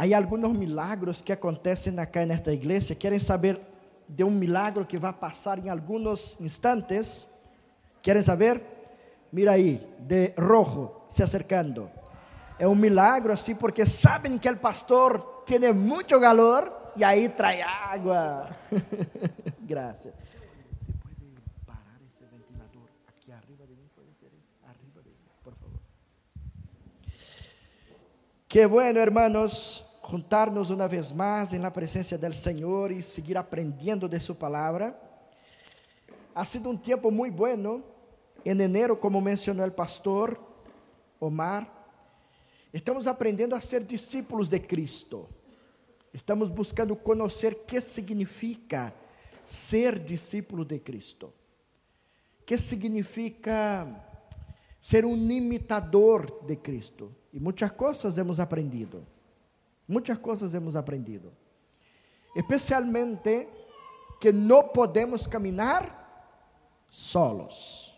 [0.00, 2.94] Há alguns milagros que acontecem acá nesta igreja.
[2.94, 3.60] Querem saber
[4.08, 7.28] de um milagro que vai passar em alguns instantes?
[8.00, 8.62] Querem saber?
[9.30, 11.90] Mira aí, de rojo, se acercando.
[12.58, 17.60] É um milagre assim, porque sabem que o pastor tem muito calor e aí traz
[17.60, 18.48] água.
[19.60, 20.14] Graças.
[28.48, 34.08] Que bueno, hermanos, juntarnos uma vez mais em la presença do Senhor e seguir aprendendo
[34.08, 34.98] de Sua palavra.
[36.34, 37.84] Ha sido um tempo muito bueno.
[38.44, 40.40] Em enero, como mencionou o pastor
[41.20, 41.70] Omar,
[42.72, 45.28] estamos aprendendo a ser discípulos de Cristo.
[46.12, 48.92] Estamos buscando conhecer o que significa
[49.46, 51.32] ser discípulo de Cristo.
[52.44, 53.86] Que significa
[54.80, 57.14] ser um imitador de Cristo.
[57.32, 59.06] E muitas coisas hemos aprendido.
[59.90, 61.32] Muitas coisas hemos aprendido.
[62.36, 63.48] Especialmente
[64.20, 65.82] que não podemos caminhar
[66.88, 67.92] solos.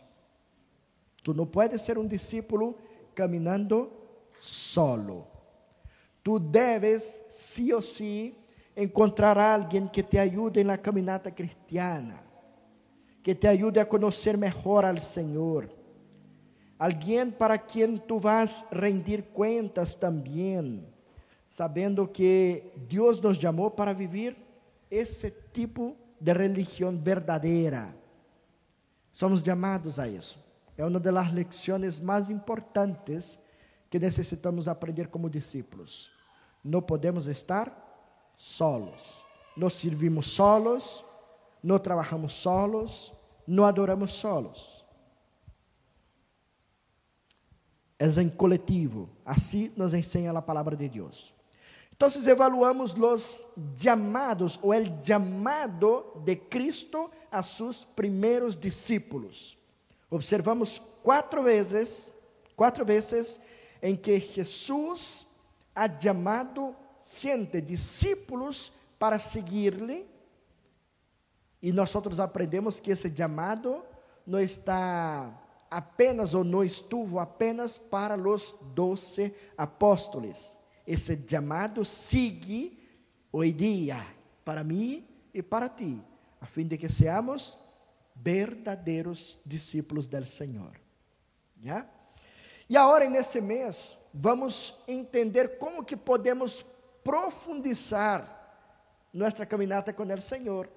[1.23, 2.79] Tu não puedes ser um discípulo
[3.15, 3.93] caminhando
[4.39, 5.27] solo.
[6.23, 8.39] Tu deves, sí ou sí,
[8.75, 12.25] encontrar alguém que te ajude na caminhada cristiana,
[13.23, 15.69] que te ajude a conhecer melhor al Senhor.
[16.79, 20.91] Alguém para quem tu vas rendir cuentas também,
[21.53, 24.35] sabendo que Deus nos chamou para viver
[24.91, 27.95] esse tipo de religião verdadeira.
[29.13, 30.39] Somos chamados a isso.
[30.79, 33.39] É uma das lições mais importantes
[33.91, 36.11] que necessitamos aprender como discípulos.
[36.65, 37.71] Não podemos estar
[38.35, 39.23] solos.
[39.55, 41.05] Não servimos solos,
[41.63, 43.13] não trabalhamos solos,
[43.47, 44.83] não adoramos solos.
[47.99, 49.11] É em coletivo.
[49.23, 51.42] Assim nos ensina a palavra de Deus.
[51.95, 53.45] Então, evaluamos os
[53.77, 59.57] chamados, ou o chamado de Cristo a seus primeiros discípulos.
[60.11, 62.13] Observamos quatro vezes,
[62.57, 63.41] quatro vezes
[63.81, 65.27] em que Jesus
[65.75, 66.75] ha chamado
[67.21, 70.07] gente, discípulos, para seguir-lhe.
[71.63, 71.91] E nós
[72.21, 73.83] aprendemos que esse chamado
[74.27, 75.33] não está
[75.71, 80.57] apenas ou não estuvo apenas para os doze apóstolos.
[80.87, 82.79] Esse chamado sigue
[83.31, 84.07] hoje dia
[84.45, 86.01] para mim e para ti,
[86.41, 87.59] a fim de que seamos
[88.15, 90.79] verdadeiros discípulos do Senhor.
[91.63, 91.87] Já?
[92.69, 96.65] E agora, nesse mês, vamos entender como que podemos
[97.05, 98.41] profundizar
[99.13, 100.69] nossa caminhada com o Senhor.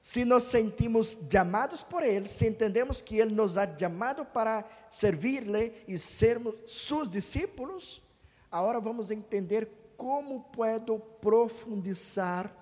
[0.00, 5.72] Se nos sentimos chamados por Ele, se entendemos que Ele nos ha chamado para servir-lhe
[5.86, 8.02] e sermos seus discípulos,
[8.50, 12.54] agora vamos entender como puedo profundizar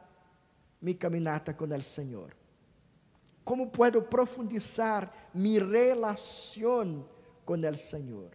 [0.80, 2.36] minha caminhada com o Senhor.
[3.44, 7.06] Como puedo profundizar minha relação
[7.44, 8.30] com o Senhor.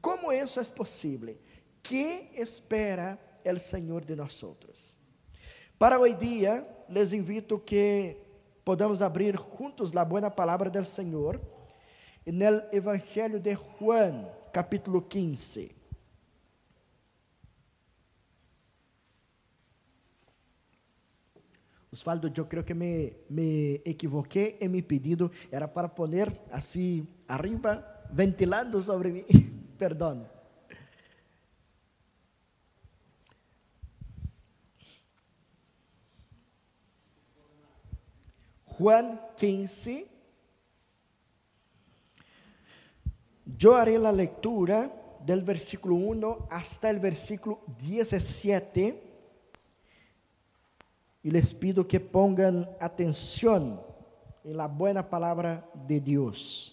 [0.00, 1.36] Como isso é possível?
[1.82, 4.44] Que espera o Senhor de nós?
[5.78, 8.16] Para hoje dia, les invito que
[8.64, 11.40] podamos abrir juntos a boa palavra do Senhor
[12.26, 15.83] no Evangelho de Juan, capítulo 15.
[21.94, 27.86] Osvaldo, eu creio que me, me equivoquei em meu pedido, era para poner assim arriba,
[28.10, 29.24] ventilando sobre mim.
[29.78, 30.28] Perdão.
[38.76, 40.08] Juan 15.
[43.62, 44.90] Eu haré a leitura
[45.20, 49.03] del versículo 1 hasta el versículo 17
[51.24, 53.82] e les pido que pongan atenção
[54.44, 56.70] em la buena palavra de Deus.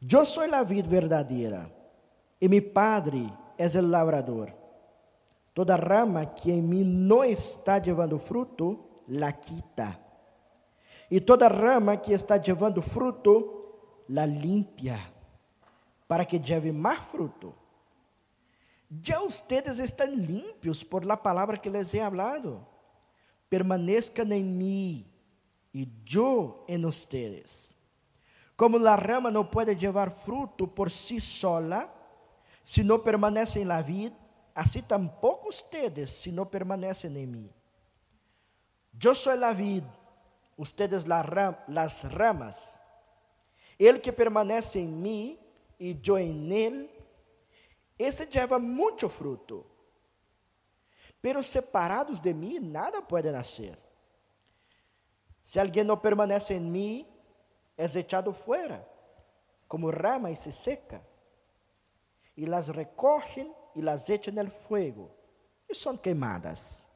[0.00, 1.70] Eu sou a vid verdadeira
[2.40, 4.52] e mi Padre é o labrador.
[5.52, 9.98] Toda rama que em mim não está levando fruto, la quita.
[11.10, 14.98] E toda rama que está levando fruto, la limpia,
[16.08, 17.63] para que lleve mais fruto.
[19.02, 22.66] Já ustedes estão limpios por la palavra que les he hablado.
[23.48, 25.06] Permanezcan em mim
[25.72, 27.74] e eu em ustedes.
[28.56, 31.92] Como a rama não pode levar fruto por si sola,
[32.62, 34.16] se não permanece em la vida,
[34.54, 37.50] assim tampouco ustedes, se não permanecem em mim.
[39.02, 39.92] Eu sou a vida,
[40.56, 42.80] ustedes las ramas.
[43.76, 45.38] Ele que permanece em mim
[45.80, 46.93] e eu em ele,
[47.98, 49.66] esse lleva muito fruto.
[51.20, 53.78] Pero separados de mim, nada pode nascer.
[55.42, 57.06] Se alguém não permanece em mim,
[57.76, 58.86] é echado fora,
[59.68, 61.02] como rama e se seca.
[62.36, 65.10] E las recogen e las echan el fuego,
[65.68, 66.88] e são queimadas.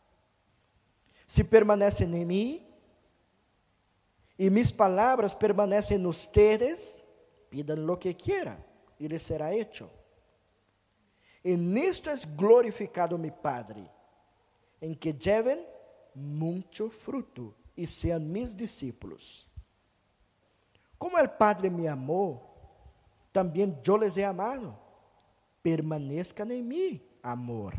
[1.27, 2.67] Se permanecem em mim,
[4.39, 7.05] e mis palavras permanecem en ustedes,
[7.51, 8.65] pidan lo que quieran,
[8.99, 9.91] e les será hecho.
[11.49, 13.91] E nisto es glorificado mi Padre,
[14.83, 15.65] em que lleven
[16.15, 19.49] muito fruto e sejam mis discípulos.
[20.99, 22.55] Como o Padre me amou,
[23.33, 24.77] também eu les he amado.
[25.63, 27.73] Permanezcan em mim, amor.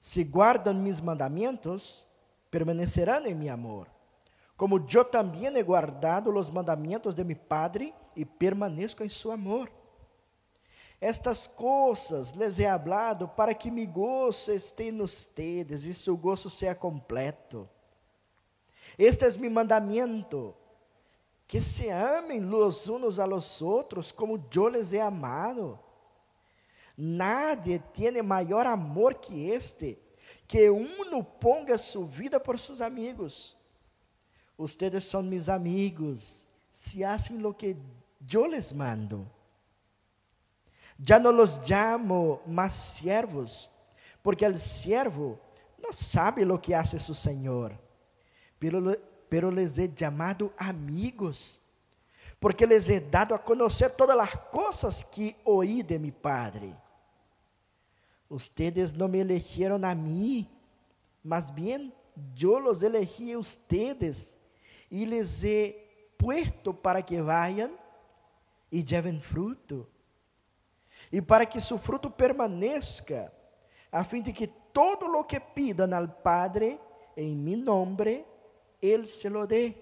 [0.00, 2.06] Se guardam mis mandamentos,
[2.50, 3.90] permanecerão em mi amor.
[4.56, 9.70] Como eu também he guardado os mandamentos de mi Padre e permaneço em su amor.
[11.06, 16.48] Estas coisas les he hablado para que mi gozo esté en ustedes e su gozo
[16.48, 17.68] seja completo.
[18.96, 20.56] Este es mi mandamiento,
[21.46, 25.78] que se amem los unos a los outros como eu les he amado.
[26.96, 29.98] Nadie tiene maior amor que este,
[30.48, 33.54] que uno ponga su vida por sus amigos.
[34.56, 37.76] Ustedes são mis amigos, se hacen lo que
[38.32, 39.30] eu les mando.
[41.06, 43.70] Já não los llamo más siervos,
[44.22, 45.38] porque el siervo
[45.78, 47.78] não sabe lo que hace su Senhor
[49.28, 51.60] pero, les he llamado amigos,
[52.40, 56.74] porque les he dado a conhecer todas as coisas que oí de mi Padre.
[58.28, 60.48] Ustedes não me elegieron a mim,
[61.22, 61.92] mas bien
[62.34, 64.34] yo los elegí a ustedes
[64.90, 67.72] e les he puesto para que vayan
[68.70, 69.86] e lleven fruto,
[71.14, 73.32] e para que su fruto permaneça,
[73.92, 76.80] a fim de que todo lo que pidan al Padre
[77.16, 78.26] em mi nombre,
[78.82, 79.76] Él se lo dé.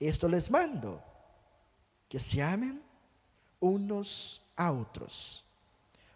[0.00, 1.00] Esto les mando,
[2.08, 2.82] que se amen
[3.60, 5.44] unos a otros.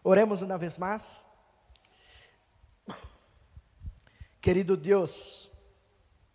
[0.02, 1.24] Oremos uma vez mais.
[4.40, 5.48] Querido Deus,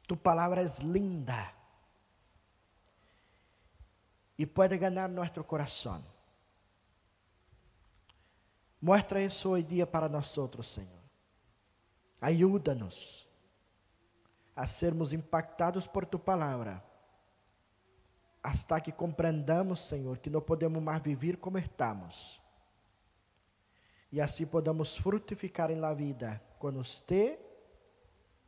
[0.08, 1.54] tu palavra é linda
[4.38, 6.15] e pode ganhar nosso coração.
[8.86, 11.02] Mostra isso hoje dia para nós outros, Senhor.
[12.22, 13.28] Ajuda-nos
[14.56, 16.84] a sermos impactados por tu palavra,
[18.44, 22.40] hasta que compreendamos, Senhor, que não podemos mais viver como estamos.
[24.12, 27.40] E assim podamos frutificar em la vida com você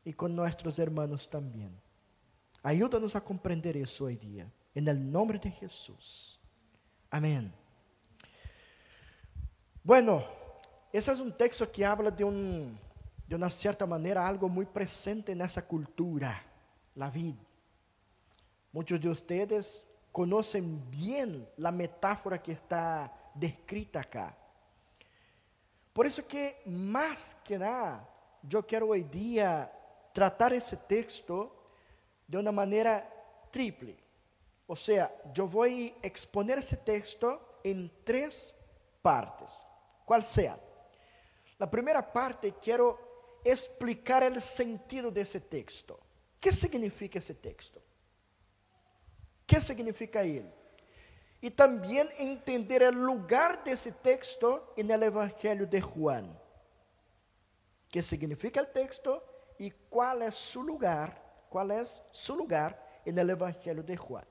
[0.06, 1.76] e com nossos irmãos também.
[2.64, 6.40] Ajuda-nos a compreender isso hoje dia, em nome de Jesus.
[7.10, 7.52] Amém.
[9.88, 10.22] Bueno,
[10.92, 12.78] esse é um texto que habla de um
[13.26, 16.44] de uma certa maneira, algo muito presente nessa cultura,
[17.00, 17.40] a vida.
[18.74, 24.36] Muitos de vocês conhecem bem a metáfora que está descrita acá.
[25.94, 28.06] Por isso que, mais que nada,
[28.52, 29.72] eu quero hoje dia
[30.14, 31.50] tratar esse texto
[32.28, 33.08] de uma maneira
[33.54, 33.98] triple.
[34.68, 38.54] Ou seja, eu vou exponer esse texto em três
[39.02, 39.66] partes.
[40.08, 40.58] Qual seja?
[41.60, 42.98] A primeira parte, quero
[43.44, 45.96] explicar o sentido desse texto.
[45.96, 47.76] O que significa esse texto?
[47.78, 47.84] O
[49.46, 50.50] que significa ele?
[51.42, 56.24] E também entender o lugar desse texto no Evangelho de Juan.
[56.24, 59.22] O que significa o texto
[59.60, 64.26] e qual é seu lugar, qual é seu lugar no Evangelho de Juan.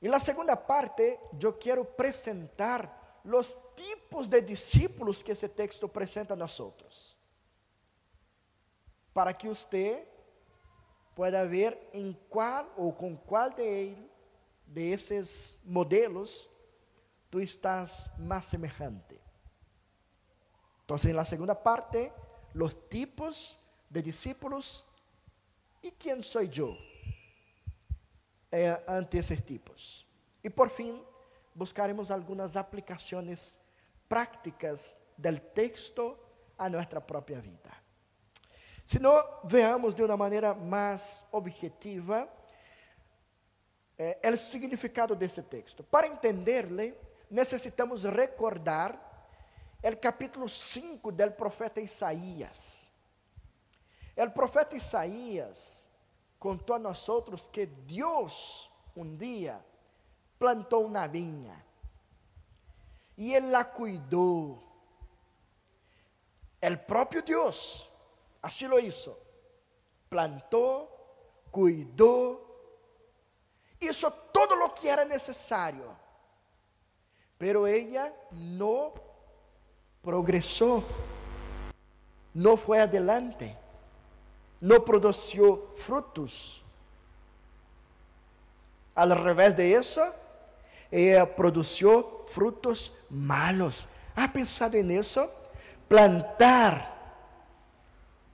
[0.00, 6.34] E na segunda parte, eu quero apresentar os tipos de discípulos que esse texto apresenta
[6.34, 7.16] a nós outros
[9.12, 10.06] para que você
[11.14, 14.10] pueda ver em qual ou com qual de ele,
[14.66, 16.48] de esses modelos,
[17.30, 19.20] tu estás mais semejante.
[20.84, 22.10] Então, na segunda parte,
[22.54, 23.58] os tipos
[23.90, 24.84] de discípulos
[25.82, 26.76] e quem sou eu
[28.50, 30.06] eh, ante esses tipos.
[30.42, 31.04] E por fim,
[31.54, 33.58] buscaremos algumas aplicações
[34.08, 36.18] práticas do texto
[36.58, 37.70] a nossa própria vida.
[38.84, 39.12] Se não
[39.44, 42.28] veamos de uma maneira mais objetiva
[43.98, 45.84] eh, o significado desse texto.
[45.84, 46.94] Para entender-lhe,
[47.30, 48.98] necessitamos recordar
[49.82, 52.90] o capítulo 5 do profeta Isaías.
[54.16, 55.86] O profeta Isaías
[56.38, 59.64] contou a nós outros que Deus um dia
[60.42, 61.64] plantou uma vinha.
[63.16, 64.60] e Ele a cuidou.
[66.60, 67.88] El próprio Deus
[68.42, 69.16] assim lo hizo.
[70.10, 70.88] Plantou,
[71.52, 72.40] cuidou,
[73.80, 75.96] hizo todo lo que era necessário.
[77.38, 78.94] Pero ella no
[80.02, 80.82] progresó,
[82.34, 83.56] no fue adelante,
[84.60, 86.64] no produjo frutos.
[88.96, 90.21] Al revés de eso,
[90.92, 93.88] ella produjo frutos malos.
[94.14, 95.30] ¿Ha pensado en eso?
[95.88, 96.92] Plantar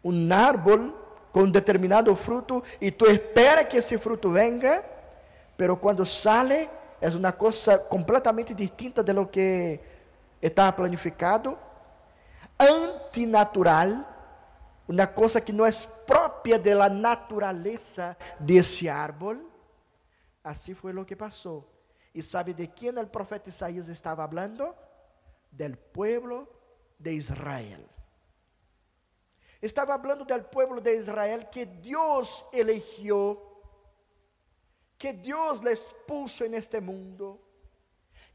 [0.02, 0.94] un árbol
[1.30, 4.82] con determinado fruto y tú esperas que ese fruto venga,
[5.56, 6.68] pero cuando sale
[7.00, 9.80] es una cosa completamente distinta de lo que
[10.40, 11.56] estaba planificado,
[12.58, 14.04] antinatural,
[14.88, 15.70] uma coisa que não é
[16.06, 19.36] própria da natureza desse árbol.
[20.42, 21.77] Assim foi o que passou.
[22.14, 24.74] E sabe de quem o profeta Isaías estava falando?
[25.50, 26.48] Del pueblo
[26.98, 27.88] de Israel.
[29.60, 33.42] Estava falando del pueblo de Israel que Deus eligió,
[34.96, 37.40] que Deus les puso en este mundo,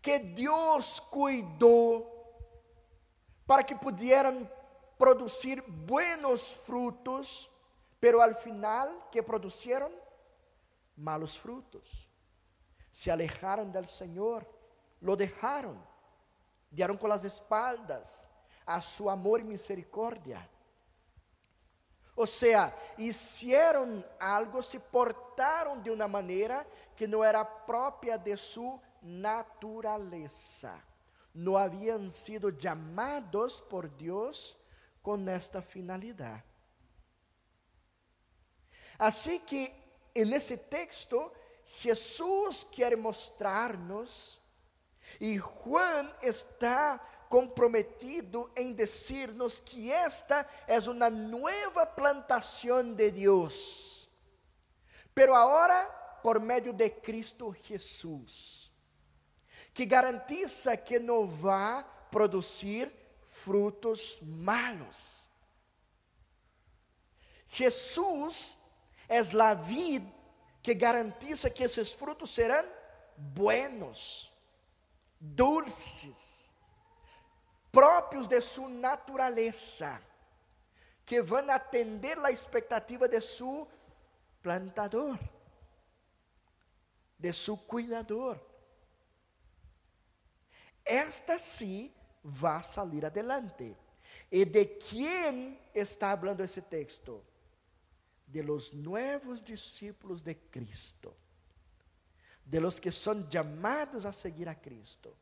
[0.01, 2.11] que Deus cuidou
[3.45, 4.49] para que pudieran
[4.97, 7.49] producir buenos frutos,
[7.99, 9.91] pero al final, que produjeron?
[10.95, 12.12] Malos frutos.
[12.93, 14.47] Se alejaron del Señor,
[15.01, 15.83] lo dejaron,
[16.69, 18.29] dieron con las espaldas
[18.67, 20.47] a su amor y misericordia.
[22.13, 28.79] O sea, hicieron algo, se portaron de una manera que no era propia de su
[29.01, 30.79] naturaleza.
[31.33, 34.55] No habían sido llamados por Dios
[35.01, 36.43] con esta finalidad.
[38.99, 39.73] Así que
[40.13, 41.33] en ese texto
[41.81, 44.39] Jesús quiere mostrarnos
[45.19, 54.07] y Juan está comprometido em dizer-nos que esta é uma nova plantação de Deus,
[55.15, 55.85] pero agora
[56.21, 58.71] por meio de Cristo Jesus,
[59.73, 62.93] que garantiza que não vai produzir
[63.25, 65.23] frutos malos.
[67.47, 68.57] Jesus
[69.09, 70.22] é a vida
[70.63, 72.65] que garantiza que esses frutos serão
[73.17, 74.31] buenos,
[75.19, 76.49] dulces,
[77.69, 80.01] próprios de sua natureza,
[81.05, 83.67] que vão atender a expectativa de seu
[84.41, 85.19] plantador,
[87.19, 88.39] de seu cuidador.
[90.85, 91.93] Esta sim
[92.23, 93.75] vai sair adelante.
[94.31, 97.32] E de quem está falando esse texto?
[98.33, 101.15] De los nuevos discípulos de Cristo,
[102.43, 105.15] de los que são chamados a seguir a Cristo.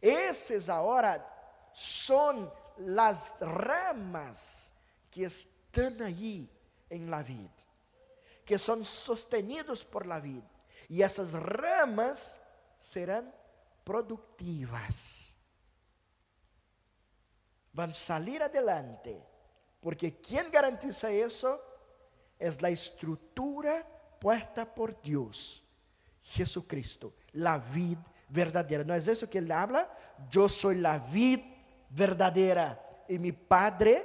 [0.00, 1.18] Esses agora
[1.74, 2.52] são
[2.96, 4.70] as ramas
[5.10, 6.48] que estão aí
[6.88, 7.50] em la vida,
[8.46, 10.48] que são sostenidos por la vida,
[10.88, 12.36] e essas ramas
[12.78, 13.32] serão
[13.84, 15.34] produtivas.
[17.72, 19.20] Vão salir adelante,
[19.80, 21.58] porque quem garantiza isso
[22.38, 23.86] é a estrutura
[24.20, 25.62] puesta por Deus,
[26.22, 28.84] Jesucristo, la vida verdadeira.
[28.84, 29.88] Não é isso que ele habla?
[30.34, 31.44] Eu sou la vida
[31.90, 34.04] verdadeira e mi Padre,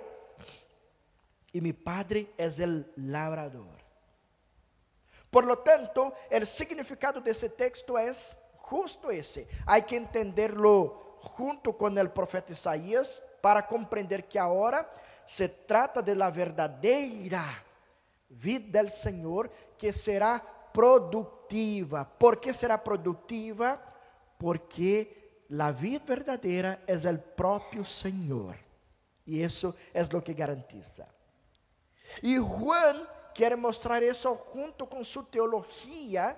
[1.53, 3.79] e mi Padre é o labrador.
[5.31, 8.11] Por lo tanto, o significado desse texto é
[8.69, 9.47] justo esse.
[9.65, 14.89] Há que entenderlo junto com o profeta Isaías para compreender que agora
[15.25, 17.43] se trata de la verdadeira
[18.29, 22.05] vida do Senhor que será produtiva.
[22.05, 23.81] ¿Por que será produtiva?
[24.37, 28.55] Porque a vida verdadeira é o próprio Senhor.
[29.25, 31.07] E isso é o que garantiza.
[32.23, 36.37] E Juan quer mostrar isso junto com sua teologia,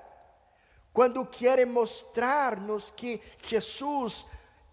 [0.93, 4.25] quando quer mostrar-nos que Jesus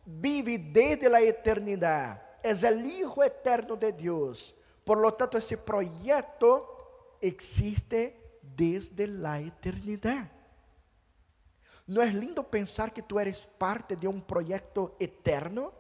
[0.04, 4.54] vive desde a eternidade, é o Hijo eterno de Deus.
[4.84, 6.77] Por lo tanto, esse projeto
[7.20, 10.30] existe desde a eternidade.
[11.86, 15.72] ¿No es lindo pensar que tú eres parte de un proyecto eterno?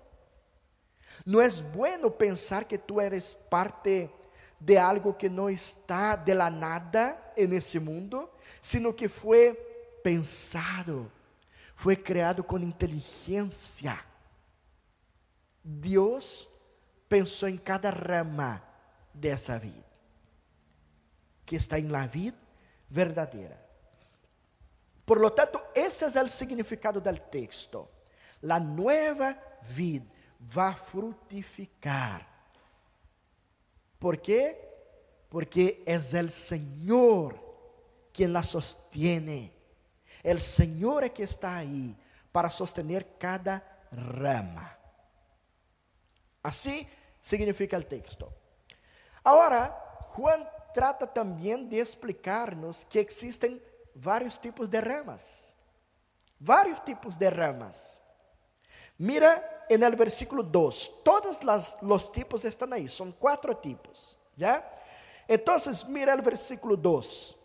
[1.24, 4.10] ¿No es bueno pensar que tú eres parte
[4.58, 11.10] de algo que no está de la nada en ese mundo, sino que fue pensado,
[11.74, 14.04] fue creado con inteligencia?
[15.62, 16.48] Dios
[17.08, 18.64] pensó en cada rama
[19.12, 19.84] de esa vida,
[21.48, 22.36] que está en la vida
[22.90, 23.58] verdadera.
[25.06, 27.88] Por lo tanto, esse é o significado do texto.
[28.42, 30.02] La nueva vid
[30.38, 32.28] va a frutificar.
[33.98, 34.60] ¿Por qué?
[35.30, 37.40] Porque es el Señor
[38.12, 39.50] quien la sostiene.
[40.22, 41.96] El Señor es que está ahí
[42.30, 44.76] para sostener cada rama.
[46.42, 46.86] Así
[47.22, 48.30] significa el texto.
[49.24, 53.62] Ahora, Juan trata también de explicarnos que existen
[53.94, 55.54] varios tipos de ramas.
[56.38, 58.00] Varios tipos de ramas.
[58.96, 61.38] Mira en el versículo 2, todos
[61.82, 64.76] los tipos están ahí, son cuatro tipos, ¿ya?
[65.26, 67.36] Entonces, mira el versículo 2.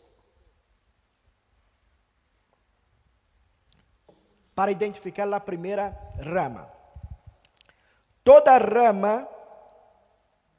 [4.56, 6.72] Para identificar la primera rama.
[8.24, 9.28] Toda rama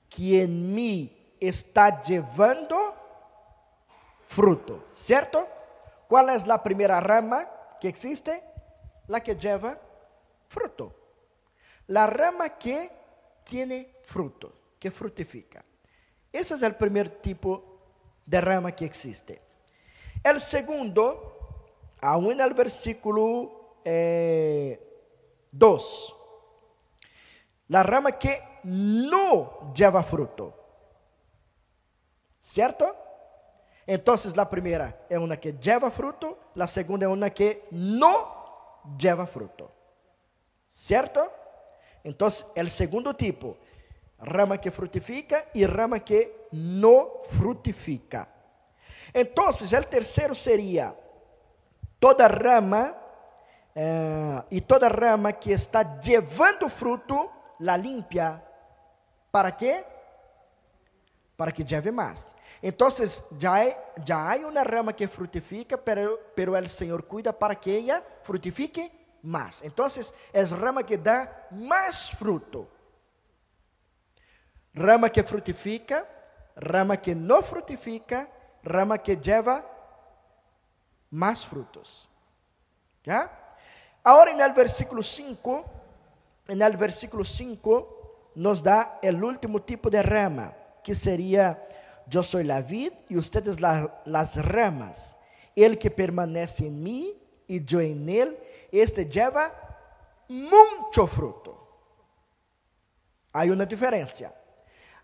[0.08, 1.13] que en mí
[1.48, 2.94] está llevando
[4.26, 5.48] fruto, ¿cierto?
[6.08, 7.48] ¿Cuál es la primera rama
[7.80, 8.42] que existe?
[9.08, 9.78] La que lleva
[10.48, 10.94] fruto.
[11.88, 12.90] La rama que
[13.44, 15.64] tiene fruto, que frutifica.
[16.32, 17.80] Ese es el primer tipo
[18.26, 19.40] de rama que existe.
[20.22, 21.66] El segundo,
[22.00, 24.80] aún en el versículo 2, eh,
[27.68, 30.63] la rama que no lleva fruto.
[32.44, 32.94] ¿Cierto?
[33.86, 39.26] Entonces la primera es una que lleva fruto, la segunda es una que no lleva
[39.26, 39.72] fruto.
[40.68, 41.32] ¿Cierto?
[42.02, 43.56] Entonces el segundo tipo,
[44.18, 48.28] rama que frutifica y rama que no frutifica.
[49.14, 50.94] Entonces el tercero sería
[51.98, 52.94] toda rama
[53.74, 58.44] eh, y toda rama que está llevando fruto la limpia.
[59.30, 59.93] ¿Para qué?
[61.36, 62.34] Para que lleve más.
[62.62, 63.72] Entonces, ya hay,
[64.04, 68.90] ya hay una rama que frutifica, pero, pero el Señor cuida para que ella frutifique
[69.22, 69.62] más.
[69.62, 72.68] Entonces, es rama que da más fruto.
[74.72, 76.08] Rama que frutifica,
[76.56, 78.28] rama que no frutifica,
[78.62, 79.64] rama que lleva
[81.10, 82.08] más frutos.
[83.04, 83.56] ¿Ya?
[84.02, 85.64] Ahora en el versículo 5
[86.48, 90.52] en el versículo 5 nos da el último tipo de rama,
[90.84, 91.66] que sería,
[92.06, 95.16] yo soy la vid y ustedes la, las ramas.
[95.56, 97.14] El que permanece en mí
[97.48, 98.38] y yo en él,
[98.70, 99.52] este lleva
[100.28, 101.68] mucho fruto.
[103.32, 104.32] Hay una diferencia.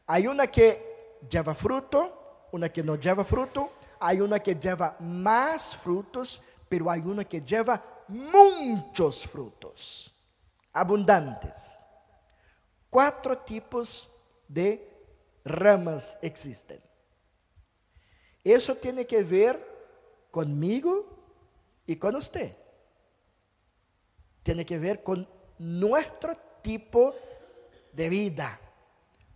[0.07, 5.77] Hay una que lleva fruto, una que no lleva fruto, hay una que lleva más
[5.77, 10.15] frutos, pero hay una que lleva muchos frutos
[10.73, 11.79] abundantes.
[12.89, 14.11] Quatro tipos
[14.49, 14.90] de
[15.45, 16.81] ramas existen.
[18.45, 19.59] Isso tem que ver
[20.31, 21.07] comigo
[21.87, 22.57] e com você.
[24.43, 25.27] Tem que ver com
[25.59, 27.15] nosso tipo
[27.93, 28.59] de vida.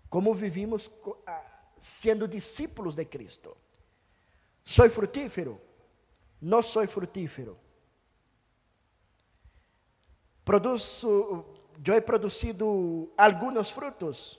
[0.08, 0.90] Como vivimos
[1.26, 1.44] ah,
[1.78, 3.56] sendo discípulos de Cristo.
[4.64, 5.60] Sou frutífero?
[6.40, 7.58] Não sou frutífero?
[10.44, 11.44] Produzo,
[11.86, 14.38] eu he produzido alguns frutos,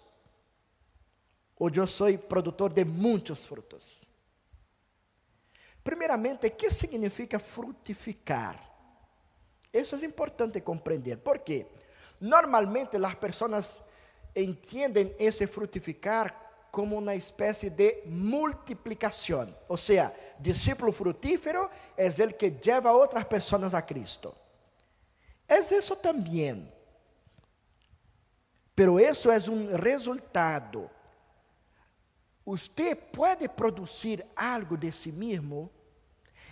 [1.57, 4.07] ou eu sou produtor de muitos frutos.
[5.83, 8.59] Primeiramente, o que significa frutificar?
[9.71, 11.17] Isso é importante compreender.
[11.17, 11.67] Por quê?
[12.19, 13.83] Normalmente as pessoas
[14.35, 19.55] entendem esse frutificar como uma espécie de multiplicação.
[19.67, 24.35] Ou seja, discípulo frutífero é o que leva outras pessoas a Cristo.
[25.47, 26.73] Es eso también.
[28.73, 30.89] Pero eso es un resultado.
[32.45, 35.71] Usted puede producir algo de sí mismo.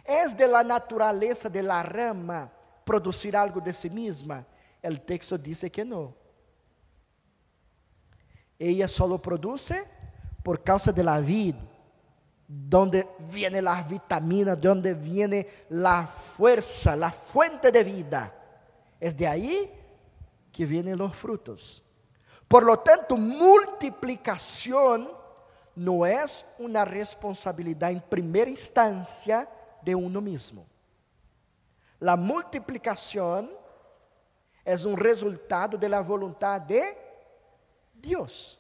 [0.04, 2.52] Es de la naturaleza de la rama
[2.84, 4.44] producir algo de sí misma.
[4.82, 6.16] El texto dice que no.
[8.58, 9.86] Ella solo produce
[10.42, 11.60] por causa de la vida,
[12.48, 18.34] donde viene la vitamina, donde viene la fuerza, la fuente de vida.
[19.00, 19.72] Es de ahí
[20.52, 21.84] que vienen los frutos.
[22.48, 25.22] Por lo tanto, multiplicación
[25.76, 29.48] no es una responsabilidad en primera instancia
[29.82, 30.66] de uno mismo.
[32.00, 33.50] La multiplicación
[34.64, 36.98] es un resultado de la voluntad de
[37.94, 38.60] Dios.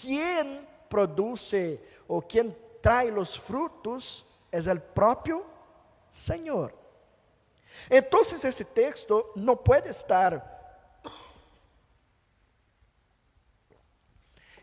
[0.00, 5.44] Quien produce o quien trae los frutos es el propio
[6.10, 6.74] Señor.
[7.88, 10.51] Entonces ese texto no puede estar,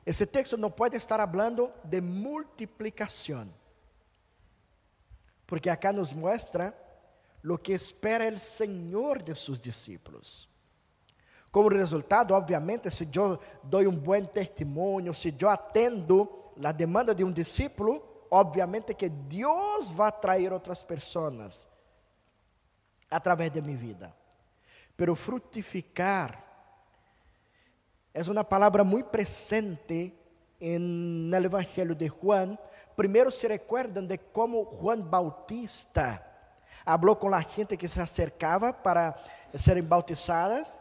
[0.09, 3.53] ese texto no puede estar hablando de multiplicación,
[5.45, 6.73] porque acá nos muestra
[7.43, 10.49] lo que espera el Señor de sus discípulos.
[11.51, 16.27] Como resultado, obviamente, se eu dou um bom testemunho, se eu atendo
[16.63, 21.69] a demanda de um discípulo, obviamente que Deus vai atrair outras pessoas
[23.11, 24.15] através de minha vida.
[24.97, 26.48] Pero frutificar
[28.27, 30.13] é uma palavra muito presente
[30.59, 32.57] no Evangelho de Juan.
[32.95, 36.25] Primeiro se recuerdan de como Juan Bautista
[36.83, 39.15] falou com a gente que se acercava para
[39.57, 40.79] serem bautizadas.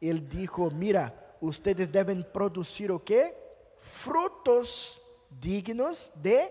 [0.00, 3.34] Ele dijo: Mira, ustedes devem produzir o que?
[3.76, 6.50] Frutos dignos de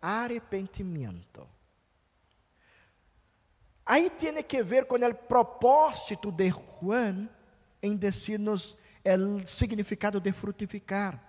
[0.00, 1.46] arrepentimiento.
[3.84, 7.28] Aí tem que ver com o propósito de Juan
[7.80, 7.96] em
[9.06, 11.22] dizer-nos o significado de frutificar.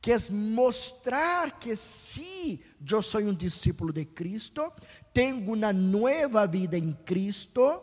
[0.00, 4.72] Que é mostrar que se eu sou um discípulo de Cristo,
[5.12, 7.82] tenho uma nova vida em Cristo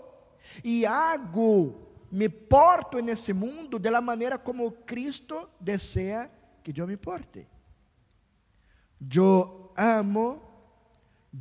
[0.63, 6.29] e hago, me porto nesse mundo de la maneira como Cristo deseja
[6.63, 7.47] que eu me porte.
[9.13, 10.41] Eu amo,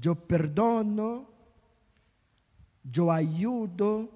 [0.04, 1.26] eu perdono,
[2.94, 4.10] eu ajudo,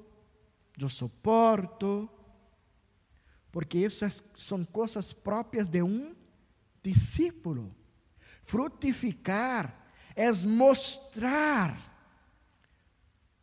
[0.79, 2.09] eu suporto,
[3.53, 6.15] porque essas são coisas próprias de um
[6.83, 7.75] discípulo.
[8.45, 11.91] Frutificar é mostrar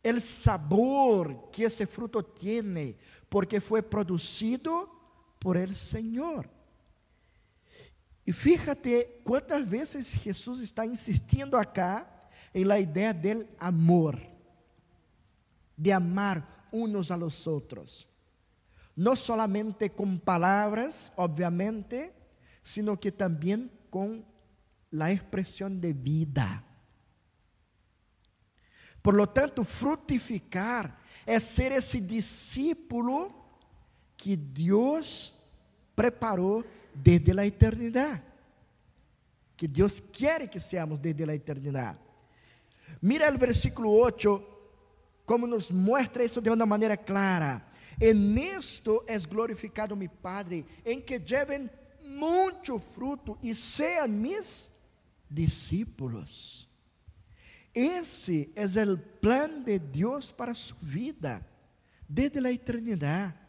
[0.04, 2.96] o sabor que esse fruto tem,
[3.28, 4.88] porque foi produzido
[5.38, 6.48] por el Senhor.
[8.26, 12.06] E fíjate quantas vezes Jesus está insistindo acá
[12.54, 14.18] em la ideia del amor,
[15.76, 18.07] de amar unos a los outros.
[18.98, 22.10] Não solamente com palavras, obviamente,
[22.64, 24.24] sino que também com
[24.90, 26.64] la expressão de vida.
[29.00, 33.32] Por lo tanto, frutificar é ser esse discípulo
[34.16, 35.32] que Deus
[35.94, 38.24] preparou desde a eternidade.
[39.56, 42.00] Que Deus quer que seamos desde a eternidade.
[43.00, 44.42] Mira o versículo 8,
[45.24, 47.67] como nos mostra isso de uma maneira clara.
[48.00, 51.70] En esto es glorificado mi Padre, en que lleven
[52.02, 54.70] mucho fruto e sejam mis
[55.28, 56.68] discípulos.
[57.74, 61.46] Esse é o plano de Deus para sua vida,
[62.08, 63.48] desde a eternidade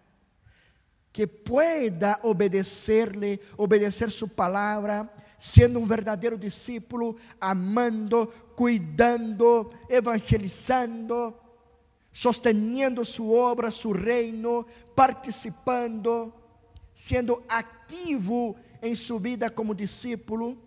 [1.11, 11.48] que pueda obedecerle, obedecer su palabra, siendo un verdadero discípulo, amando, cuidando, evangelizando,
[12.11, 16.33] sosteniendo su obra, su reino, participando,
[16.93, 20.57] siendo activo em sua vida como discípulo.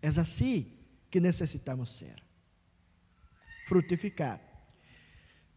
[0.00, 0.72] É assim
[1.10, 2.22] que necessitamos ser.
[3.66, 4.40] Frutificar.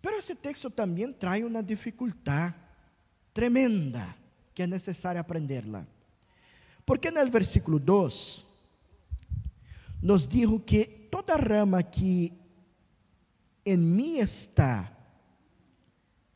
[0.02, 2.54] Pero esse texto também traz uma dificuldade
[3.34, 4.16] tremenda
[4.54, 5.88] que é necessário aprenderla.
[6.86, 8.46] Porque no versículo 2
[10.02, 12.32] nos dijo que toda rama que
[13.66, 14.92] em mim está,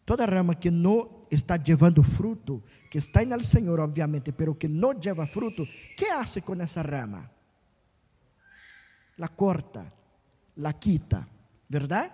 [0.06, 4.92] toda rama que não está levando fruto, que está no Senhor, obviamente, pero que não
[4.92, 5.66] leva fruto,
[5.96, 7.30] que hace com essa rama?
[9.18, 9.94] La corta,
[10.58, 11.28] la quita,
[11.70, 12.12] verdade?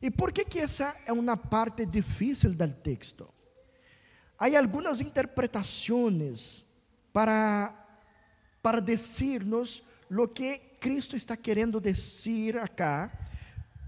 [0.00, 3.28] E por que, que essa é uma parte difícil do texto?
[4.38, 6.64] Há algumas interpretações
[7.12, 7.72] para,
[8.60, 13.10] para dizer-nos o que Cristo está querendo dizer acá,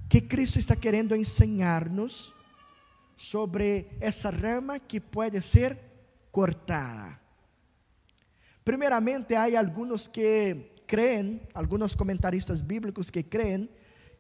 [0.09, 2.35] que Cristo está querendo ensinar-nos
[3.17, 5.79] sobre essa rama que pode ser
[6.31, 7.21] cortada.
[8.63, 13.69] Primeiramente, há alguns que creem, alguns comentaristas bíblicos que creem,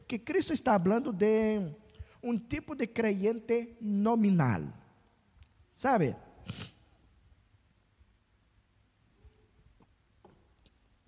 [0.07, 1.75] que Cristo está falando de
[2.23, 4.73] um tipo de creyente nominal.
[5.75, 6.17] ¿Sabe?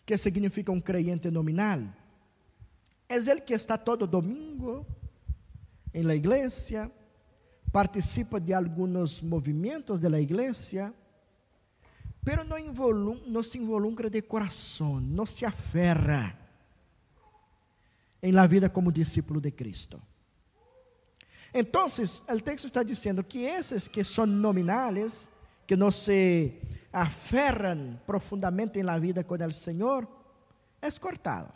[0.09, 1.95] que significa um creyente nominal?
[3.09, 4.87] É ele que está todo domingo
[5.95, 6.91] em la igreja,
[7.73, 10.93] participa de alguns movimentos de la igreja,
[12.23, 12.59] pero não,
[13.27, 16.39] não se involucra de coração, não se aferra
[18.23, 20.01] em la vida como discípulo de Cristo.
[21.55, 25.31] Então, o texto está dizendo que esses que são nominales,
[25.67, 26.53] que não se
[26.93, 30.07] aferram profundamente na vida com o Senhor,
[30.83, 31.53] é cortado,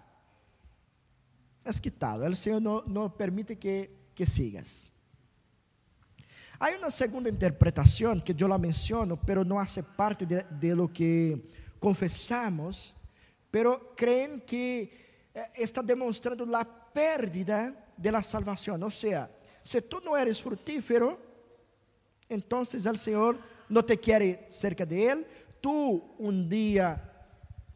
[1.65, 2.25] é quitado.
[2.25, 4.91] O Senhor não, não permite que, que sigas.
[6.59, 10.89] Há uma segunda interpretação que eu la menciono, pero não hace parte de, de lo
[10.89, 11.37] que
[11.81, 12.95] confessamos,
[13.51, 14.89] pero creem que
[15.35, 19.29] eh, está demonstrando a pérdida de la salvação, ou seja,
[19.65, 21.19] se tú no eres frutífero,
[22.29, 25.27] entonces el Señor no te quiere cerca de Él.
[25.61, 27.03] Tú un día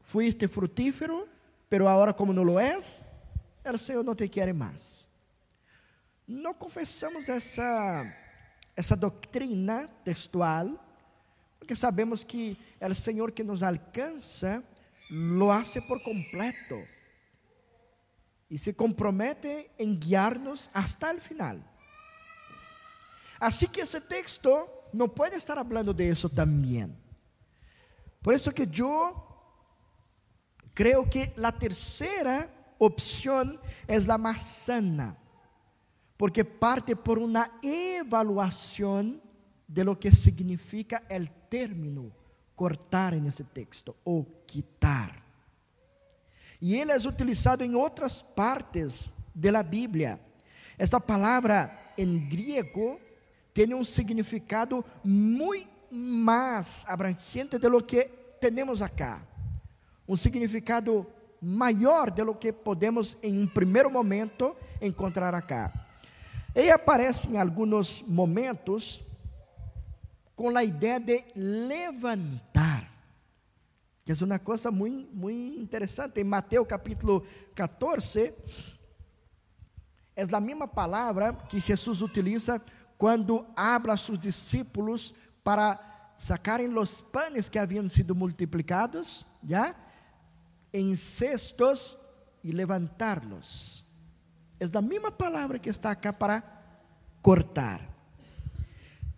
[0.00, 1.26] fuiste frutífero,
[1.68, 3.04] pero ahora como no lo es,
[3.70, 5.06] el Señor no te quiere más.
[6.26, 8.04] No confesamos essa,
[8.74, 10.80] essa doutrina textual,
[11.58, 14.62] porque sabemos que o Senhor que nos alcança
[15.10, 16.76] lo hace por completo
[18.50, 21.58] e se compromete em guiar-nos hasta el final.
[23.40, 24.48] Assim que esse texto
[24.92, 26.96] não pode estar falando de isso também.
[28.22, 29.22] Por isso que eu
[30.74, 35.16] creio que a terceira opção é a mais sana,
[36.16, 39.20] porque parte por uma evaluação
[39.68, 42.12] de lo que significa o término
[42.54, 45.22] cortar nesse texto ou quitar.
[46.60, 50.18] E ele é utilizado em outras partes da Bíblia.
[50.78, 52.98] Esta palavra em grego
[53.52, 58.04] tem um significado muito mais abrangente de lo que
[58.40, 59.22] temos acá.
[60.08, 61.06] Um significado
[61.40, 65.72] maior de lo que podemos em um primeiro momento encontrar acá.
[66.54, 69.02] Ele aparece em alguns momentos
[70.34, 72.96] com a ideia de levantar
[74.06, 76.20] que é uma coisa muito, muito interessante.
[76.20, 78.32] Em Mateus capítulo 14,
[80.14, 82.62] é a mesma palavra que Jesus utiliza
[82.96, 89.74] quando habla a seus discípulos para sacarem os panes que haviam sido multiplicados, já,
[90.72, 91.98] em cestos
[92.42, 93.84] e levantá-los.
[94.58, 96.42] É a mesma palavra que está acá para
[97.20, 97.80] cortar.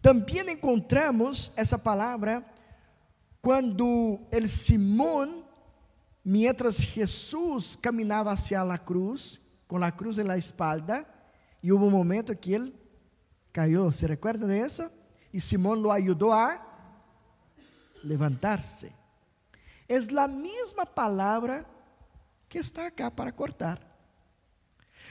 [0.00, 2.44] Também encontramos essa palavra
[3.40, 5.44] quando el Simón,
[6.24, 11.06] mientras Jesús caminaba hacia la cruz, con la cruz en la espalda,
[11.62, 12.74] y hubo un momento que él
[13.52, 14.90] cayó, ¿se recuerda de eso?
[15.32, 16.64] Y Simón lo ayudó a
[18.02, 18.97] levantarse.
[19.88, 21.66] Es la misma palabra
[22.48, 23.80] que está acá para cortar.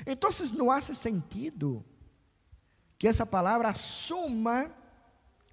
[0.06, 1.84] Entonces no hace sentido
[2.98, 4.72] que essa palavra assuma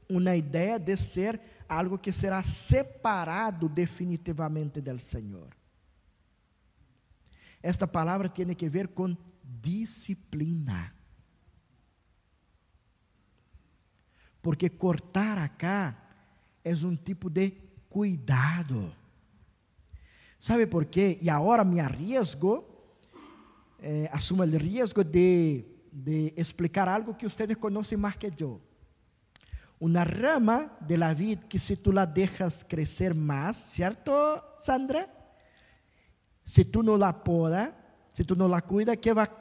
[0.09, 5.57] uma ideia de ser algo que será separado definitivamente do Senhor.
[7.63, 10.95] Esta palavra tem que ver com disciplina.
[14.43, 15.97] Porque cortar acá
[16.63, 17.53] é um tipo de
[17.89, 18.95] cuidado.
[20.45, 21.19] ¿Sabe por quê?
[21.23, 22.69] E agora me arriesgo,
[23.81, 28.61] eh, assumo o risco de, de explicar algo que vocês conhecem mais que eu
[29.81, 35.09] una rama de la vid que si tú la dejas crecer más, ¿cierto, Sandra?
[36.45, 37.71] Si tú no la podas,
[38.13, 39.33] si tú no la cuidas, ¿qué va a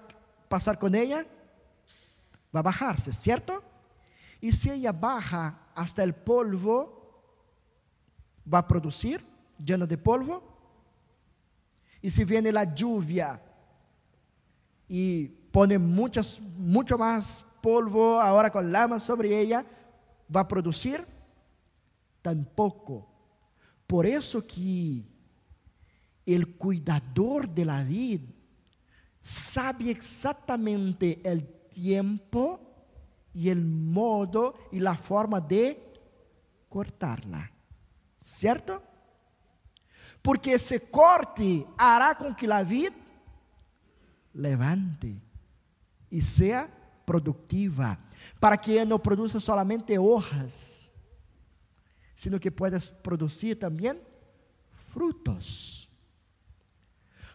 [0.47, 1.27] pasar con ella?
[2.55, 3.61] Va a bajarse, ¿cierto?
[4.39, 7.25] Y si ella baja hasta el polvo,
[8.47, 9.21] va a producir
[9.57, 10.52] lleno de polvo.
[12.03, 13.41] Y si viene la lluvia
[14.89, 19.65] y pone mucho más polvo ahora con lama sobre ella,
[20.27, 21.07] vai produzir?
[22.21, 23.07] Tampouco.
[23.87, 25.01] Por isso que
[26.27, 28.27] o cuidador de la vida
[29.21, 31.41] sabe exatamente o
[31.73, 32.59] tempo
[33.33, 35.77] e o modo e a forma de
[36.67, 37.49] cortarla.
[38.21, 38.81] Certo?
[40.23, 42.95] Porque esse corte hará com que a vida
[44.33, 45.21] levante
[46.09, 46.69] e seja
[47.05, 47.99] produtiva
[48.39, 50.93] para que não produza solamente hojas,
[52.15, 53.99] sino que puedas produzir também
[54.71, 55.89] frutos.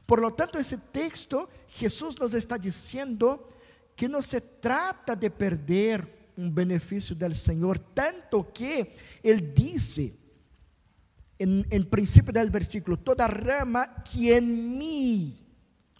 [0.07, 3.47] Por lo tanto, esse texto, Jesus nos está dizendo
[3.95, 10.19] que não se trata de perder um benefício do Senhor, tanto que Ele disse,
[11.39, 15.47] em, em princípio do versículo, toda rama que em mim,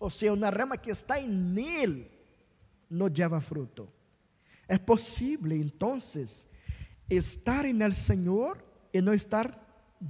[0.01, 2.11] ou seja, uma rama que está em Ele,
[2.91, 3.89] não leva fruto.
[4.67, 5.99] É possível, então,
[7.09, 9.59] estar en el Senhor e não estar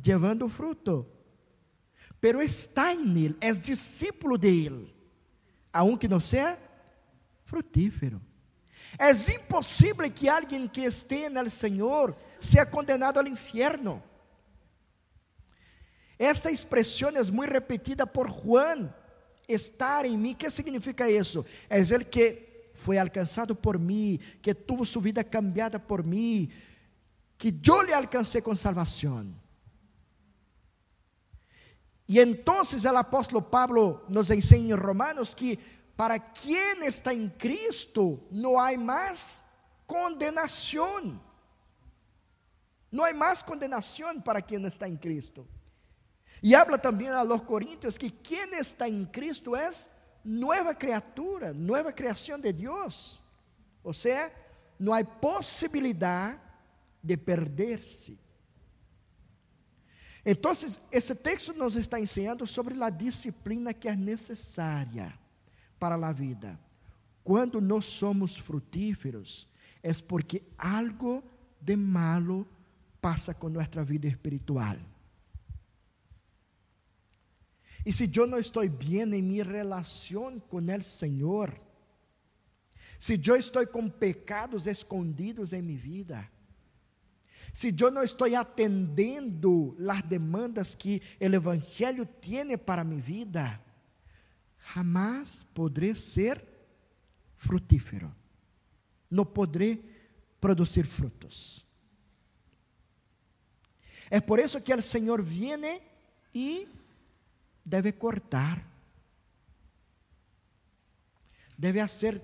[0.03, 1.07] llevando fruto.
[2.21, 4.95] Pero está en Él, é discípulo de Él,
[5.73, 6.59] aunque não seja
[7.45, 8.21] frutífero.
[8.99, 14.03] É impossível que alguém que esteja no Senhor seja condenado ao inferno.
[16.19, 18.93] Esta expressão é muito repetida por Juan.
[19.49, 21.45] Estar em mim, que significa isso?
[21.71, 26.51] É dizer que foi alcançado por mim, que tuvo sua vida cambiada por mim,
[27.39, 29.35] que eu lhe alcancei com salvação.
[32.09, 35.59] E então o apóstolo Pablo nos ensina em Romanos que
[35.97, 39.43] para quien está em Cristo, não há mais
[39.87, 41.21] condenação.
[42.91, 45.47] Não há mais condenação para quem está em Cristo.
[46.43, 49.71] E habla também a los Coríntios que quem está em Cristo é
[50.25, 53.23] nova criatura, nova criação de Deus.
[53.83, 54.33] Ou seja,
[54.79, 56.39] não há possibilidade
[57.03, 58.19] de perder-se.
[60.25, 60.53] Então,
[60.93, 65.19] esse texto nos está ensinando sobre a disciplina que é necessária
[65.79, 66.59] para a vida.
[67.25, 69.49] Quando nós somos frutíferos,
[69.83, 71.23] é porque algo
[71.61, 72.47] de malo
[73.01, 74.77] passa com nossa vida espiritual.
[77.89, 81.59] E se eu não estou bem em minha relação com o Senhor,
[82.99, 86.31] se eu estou com pecados escondidos em minha vida,
[87.51, 93.59] se eu não estou atendendo as demandas que o Evangelho tem para minha vida,
[94.75, 96.45] jamais poderei ser
[97.39, 98.15] frutífero,
[99.11, 99.83] não poderei
[100.39, 101.65] produzir frutos.
[104.11, 105.81] É por isso que o Senhor vem
[106.35, 106.69] e
[107.69, 108.67] deve cortar,
[111.57, 112.23] deve ser,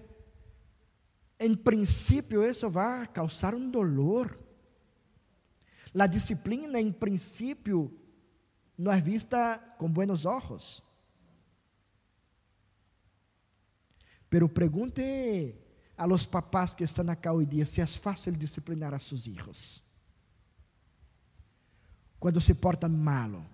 [1.39, 4.39] em princípio, isso vai causar um dolor.
[5.99, 7.93] A disciplina, em princípio,
[8.77, 10.83] não é vista com buenos ojos.
[14.31, 15.55] Pero pregunte
[15.97, 19.83] a los papás que estão acá hoje dia se é fácil disciplinar a seus filhos.
[22.19, 23.54] Quando se portam mal.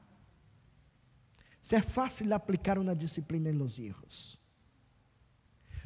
[1.60, 4.38] Se é fácil aplicar uma disciplina los hijos.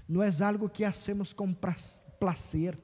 [0.09, 1.53] Não é algo que hacemos com
[2.21, 2.79] placer,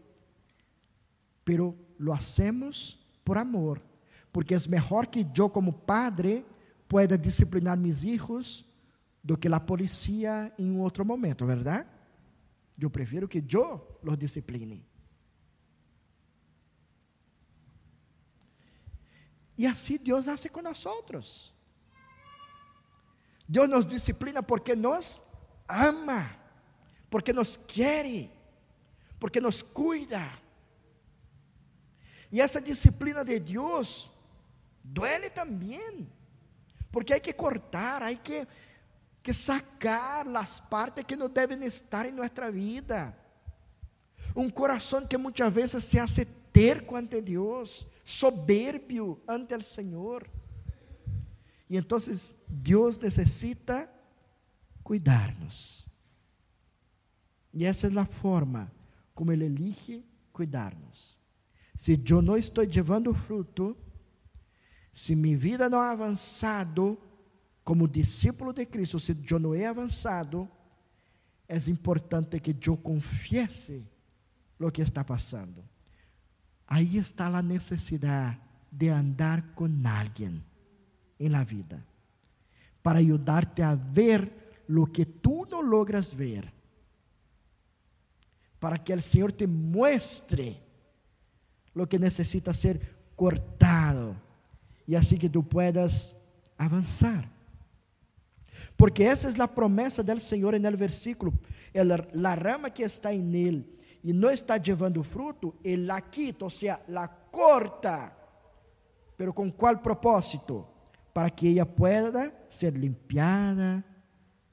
[1.44, 3.82] pero lo hacemos por amor,
[4.32, 6.44] porque é melhor que eu como padre
[6.88, 8.64] pueda disciplinar mis hijos
[9.22, 11.86] do que a polícia em outro momento, verdade?
[12.80, 14.84] Eu prefiro que eu los discipline.
[19.58, 21.52] E assim Deus hace com nós outros.
[23.50, 25.20] Deus nos disciplina porque nos
[25.66, 26.30] ama,
[27.10, 28.30] porque nos quer,
[29.18, 30.24] porque nos cuida.
[32.30, 34.08] E essa disciplina de Deus
[34.84, 36.08] duele também,
[36.92, 38.46] porque há que cortar, há que
[39.20, 43.12] que sacar as partes que não devem estar em nossa vida.
[44.36, 50.24] Um coração que muitas vezes se hace terco ante Deus, soberbio ante o Senhor.
[51.70, 51.98] E então
[52.48, 53.88] Deus necessita
[54.82, 55.86] cuidar-nos.
[57.54, 58.72] E essa é a forma
[59.14, 61.16] como Ele elige cuidar-nos.
[61.76, 63.76] Se eu não estou levando fruto,
[64.92, 66.98] se minha vida não ha avançado,
[67.62, 70.48] como discípulo de Cristo, se eu não he avançado,
[71.46, 73.86] é importante que eu confiese
[74.58, 75.64] o que está passando.
[76.66, 78.40] Aí está a necessidade
[78.72, 80.49] de andar com alguém
[81.20, 81.84] em la vida,
[82.82, 84.32] para ajudar-te a ver
[84.66, 86.50] o que tu não logras ver,
[88.58, 90.60] para que o Senhor te muestre
[91.74, 92.80] o que necessita ser
[93.14, 94.16] cortado
[94.88, 96.16] e assim que tu puedas
[96.58, 97.30] avançar.
[98.76, 101.32] Porque essa é a promessa do Senhor no versículo.
[101.74, 106.50] a rama que está em ele e não está levando fruto, ele la quita, ou
[106.50, 108.12] seja, la corta.
[109.16, 110.66] Pero com qual propósito?
[111.12, 113.84] Para que ella pueda ser limpiada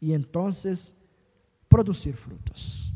[0.01, 0.49] e então
[1.69, 2.91] produzir frutos.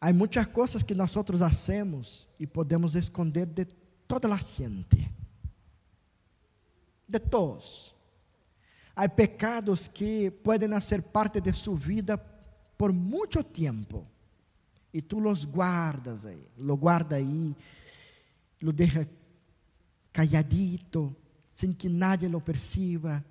[0.00, 3.64] Há muitas coisas que nós hacemos e podemos esconder de
[4.06, 5.14] toda a gente
[7.08, 7.94] de todos.
[8.94, 12.18] Há pecados que podem ser parte de sua vida
[12.76, 14.06] por muito tempo.
[14.92, 17.54] E tu los guardas aí, lo guarda aí,
[18.60, 19.08] lo deixa
[20.14, 21.14] calladito,
[21.50, 23.22] sem que nadie lo perciba.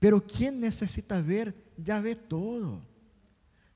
[0.00, 2.82] Pero quem necessita ver, já vê todo.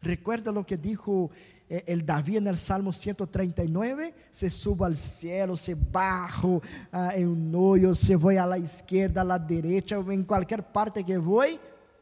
[0.03, 1.31] Recuerda lo que dijo
[1.71, 7.29] eh, el David en el Salmo 139, se subo al cielo, se bajo uh, en
[7.29, 11.59] un hoyo, se voy a la izquierda, a la derecha, en cualquier parte que voy,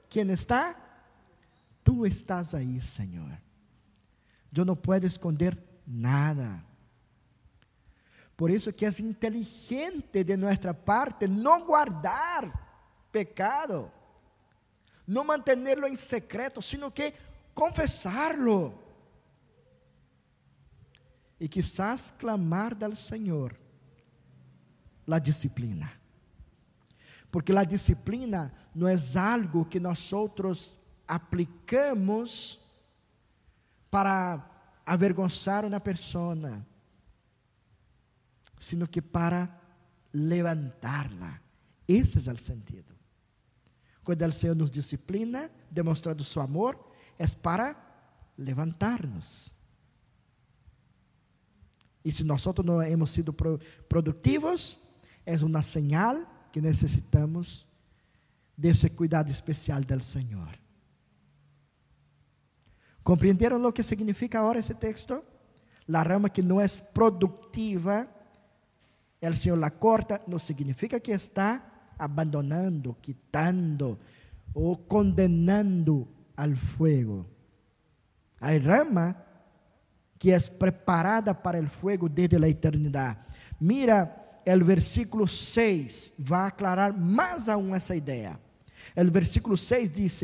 [0.09, 0.77] ¿quién está?
[1.83, 3.39] Tú estás ahí, Señor.
[4.51, 6.65] Yo no puedo esconder nada.
[8.43, 13.89] Por isso que é inteligente de nossa parte não guardar pecado,
[15.07, 17.15] não mantenerlo em secreto, sino que
[17.55, 18.77] confessarlo
[21.39, 23.57] e quizás clamar del Senhor
[25.07, 25.93] la disciplina.
[27.31, 30.77] Porque a disciplina não é algo que nós outros
[31.07, 32.59] aplicamos
[33.89, 34.45] para
[34.85, 36.67] avergonzar uma pessoa,
[38.63, 39.61] sino que para
[40.13, 41.41] levantá-la.
[41.89, 42.95] Esse é o sentido.
[44.05, 46.79] Quando o Senhor nos disciplina, demonstrando seu amor,
[47.19, 47.75] é para
[48.39, 49.53] levantar-nos.
[52.05, 53.35] E se nós não hemos sido
[53.89, 54.79] produtivos,
[55.27, 57.67] é uma señal que necessitamos
[58.57, 60.57] desse cuidado especial do Senhor.
[63.03, 65.25] ¿Compreenderam o que significa agora esse texto?
[65.89, 68.09] La rama que não é produtiva,
[69.31, 73.99] o Senhor la corta, não significa que está abandonando, quitando
[74.53, 77.27] ou condenando al fuego.
[78.41, 79.17] Hay rama
[80.19, 83.21] que é preparada para o fuego desde a eternidade.
[83.61, 84.13] Mira,
[84.45, 88.39] o versículo 6 vai aclarar mais aún essa ideia.
[88.97, 90.23] O versículo 6 diz: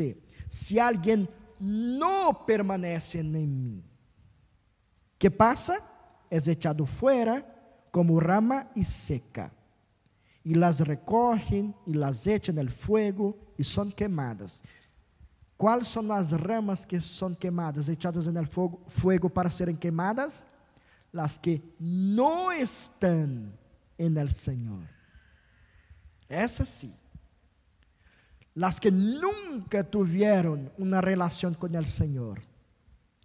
[0.49, 1.27] Se alguém
[1.59, 3.83] não permanece em mim,
[5.17, 5.81] que passa?
[6.29, 7.45] É echado fora
[7.91, 9.51] como rama e seca.
[10.43, 14.63] E las recogen e las echan no fuego e são queimadas.
[15.57, 20.47] Quais são as ramas que são queimadas, echadas no fogo, fuego para serem queimadas?
[21.11, 23.51] Las que não estão
[23.97, 24.87] en el Senhor.
[26.29, 26.93] Essas sim.
[28.55, 32.41] Las que nunca tuvieron uma relação com o Senhor.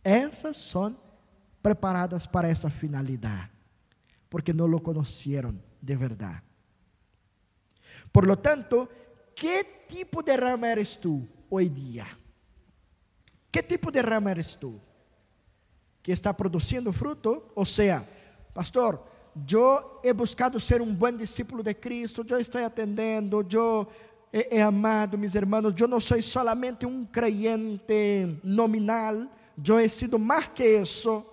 [0.02, 0.96] Essas são
[1.62, 3.50] preparadas para essa finalidade,
[4.34, 6.42] porque não lo conheceram de verdade.
[8.10, 8.88] Por lo tanto,
[9.32, 12.04] que tipo de rama eres tu hoje dia?
[13.48, 14.80] Que tipo de rama eres tu?
[16.02, 17.52] Que está produzindo fruto?
[17.54, 18.04] Ou seja,
[18.52, 19.06] pastor,
[19.48, 23.86] eu he buscado ser um bom discípulo de Cristo, eu estou atendendo, eu
[24.32, 29.28] he, he amado mis hermanos, eu não sou solamente um creyente nominal,
[29.64, 31.24] eu he sido mais que isso.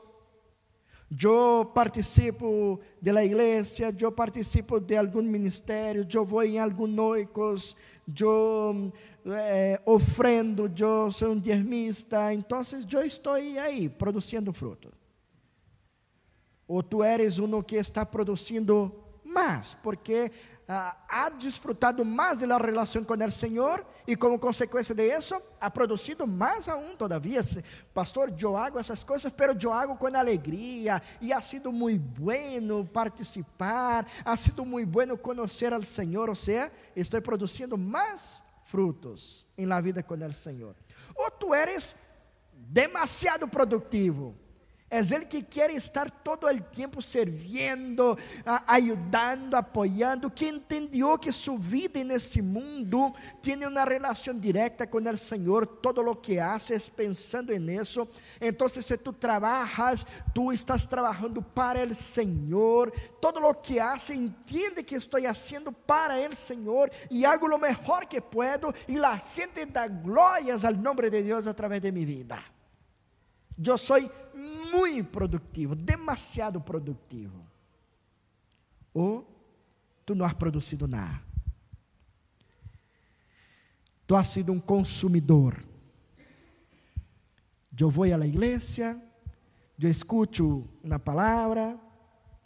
[1.19, 7.75] Eu participo de la igreja, eu participo de algum ministério, eu vou em alguns noicos,
[8.17, 8.93] eu
[9.25, 14.89] eh, ofrendo, eu sou um diezmista, então eu estou aí produzindo fruto.
[16.65, 18.95] Ou tu eres um que está produzindo
[19.25, 20.31] mais, porque
[20.73, 26.25] ha disfrutado mais da relação com o Senhor e como consequência de isso, ha produzido
[26.25, 27.41] mais aún todavía.
[27.93, 32.85] Pastor, eu hago essas coisas, pero eu hago com alegria e ha sido muito bueno
[32.85, 39.65] participar, ha sido muito bueno conhecer ao Senhor, ou seja, estou produzindo mais frutos em
[39.65, 40.75] la vida com o Senhor.
[41.15, 41.95] Ou tu eres
[42.53, 44.35] demasiado produtivo,
[44.93, 48.17] É Ele que quer estar todo o tempo servindo,
[48.67, 55.17] ajudando, apoiando, que entendeu que sua vida nesse mundo tem uma relação direta com o
[55.17, 58.05] Senhor, todo o que haces pensando nisso.
[58.41, 64.83] Então, se tu trabalhas, tu estás trabalhando para o Senhor, todo o que haces, entende
[64.83, 69.63] que estou fazendo para o Senhor e hago o melhor que puedo, e a gente
[69.67, 72.60] dá glórias ao nome de Deus através de minha vida.
[73.63, 73.97] Eu sou
[74.71, 77.45] muito produtivo, demasiado produtivo.
[78.93, 79.27] Ou
[80.05, 81.21] tu não has produzido nada.
[84.07, 85.63] Tu has sido um consumidor.
[87.79, 88.99] Eu vou à igreja,
[89.81, 91.79] eu escuto uma palavra,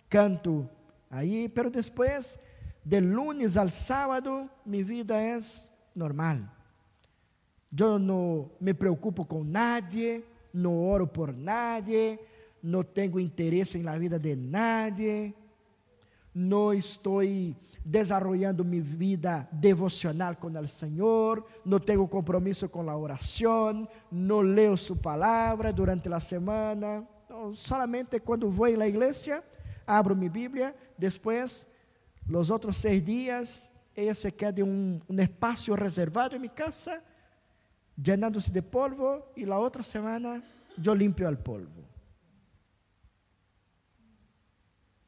[0.10, 0.70] canto
[1.10, 2.40] aí, pero depois,
[2.86, 5.38] de lunes ao sábado, minha vida é
[5.94, 6.38] normal.
[7.78, 10.24] Eu não me preocupo com nadie,
[10.56, 12.18] não oro por nadie,
[12.64, 15.36] não tenho interesse na vida de nadie,
[16.34, 17.22] não estou
[17.84, 24.76] desarrollando minha vida devocional com o Senhor, não tenho compromisso com a oração, não leio
[24.76, 29.44] sua palavra durante a semana, não, solamente quando vou à igreja,
[29.86, 31.68] abro minha Bíblia, depois,
[32.30, 37.02] os outros seis dias, ella se queda um, um espaço reservado em minha casa,
[37.96, 40.44] llenándose de polvo, e la outra semana
[40.84, 41.84] eu limpio al polvo.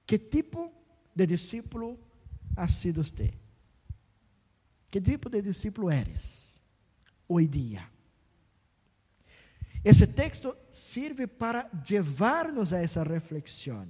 [0.06, 0.72] Que tipo
[1.14, 1.98] de discípulo
[2.56, 3.34] ha sido você?
[4.90, 6.62] Que tipo de discípulo eres
[7.28, 7.92] hoje dia?
[9.84, 13.88] Esse texto serve para levar-nos a essa reflexão,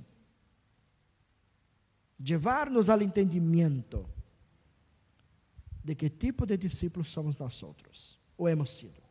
[2.20, 4.08] levar-nos ao entendimento
[5.84, 9.02] de que tipo de discípulos somos nós outros, ou hemos sido.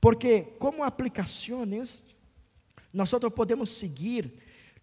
[0.00, 2.02] Porque como aplicações,
[2.92, 4.32] nós podemos seguir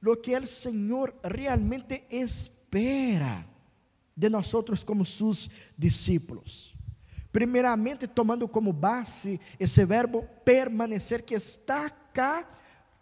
[0.05, 3.45] o que o Senhor realmente espera
[4.15, 6.73] de nós outros como seus discípulos.
[7.31, 12.49] Primeiramente, tomando como base esse verbo permanecer, que está cá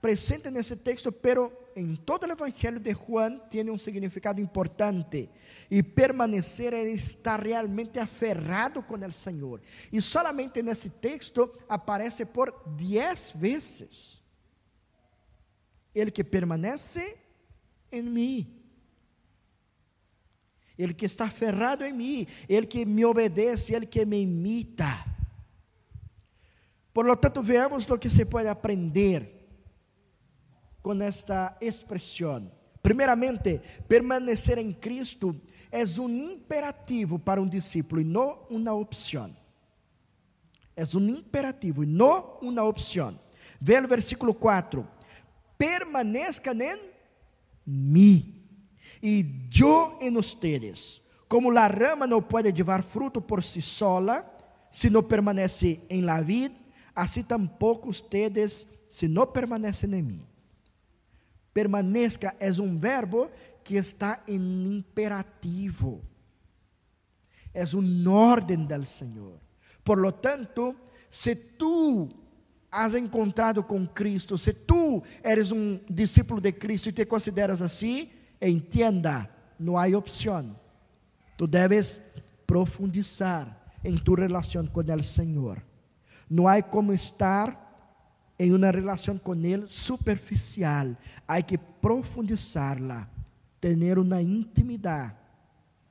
[0.02, 5.30] presente nesse texto, pero em todo o Evangelho de Juan tem um significado importante.
[5.70, 9.62] E permanecer é estar realmente aferrado com o Senhor.
[9.92, 14.24] E solamente nesse texto aparece por dez vezes.
[15.94, 17.16] Ele que permanece
[17.92, 18.54] em mim.
[20.78, 25.06] Ele que está aferrado em mim, ele que me obedece, ele que me imita.
[26.94, 29.37] Por lo tanto, veamos o que se pode aprender
[30.82, 32.52] com esta expressão.
[32.82, 35.36] Primeiramente, permanecer em Cristo
[35.72, 39.36] é um imperativo para um discípulo e não uma opção.
[40.76, 43.20] É um imperativo e não uma opção.
[43.60, 44.88] Veja o versículo 4:
[45.58, 46.80] Permaneçam em
[47.66, 48.38] mim
[49.02, 49.26] e
[49.60, 51.02] eu em ustedes.
[51.28, 54.26] Como a rama não pode llevar fruto por si sola,
[54.70, 56.54] se não permanece em la vid,
[56.96, 60.27] assim tampouco ustedes, se não permanecem em mim.
[61.58, 63.32] Permaneça é um verbo
[63.64, 66.04] que está em imperativo.
[67.52, 69.40] É uma ordem do Senhor.
[69.84, 70.76] Por lo tanto,
[71.10, 72.10] se tu
[72.72, 78.12] has encontrado com Cristo, se tu eres um discípulo de Cristo e te consideras assim,
[78.40, 79.28] Entienda,
[79.58, 80.56] no hay opción.
[81.38, 82.04] Tú debes
[82.46, 85.64] profundizar en tu relación con el Señor.
[86.30, 87.67] No hay como estar
[88.38, 90.98] en una relación con Él superficial.
[91.26, 93.10] Hay que profundizarla,
[93.60, 95.18] tener una intimidad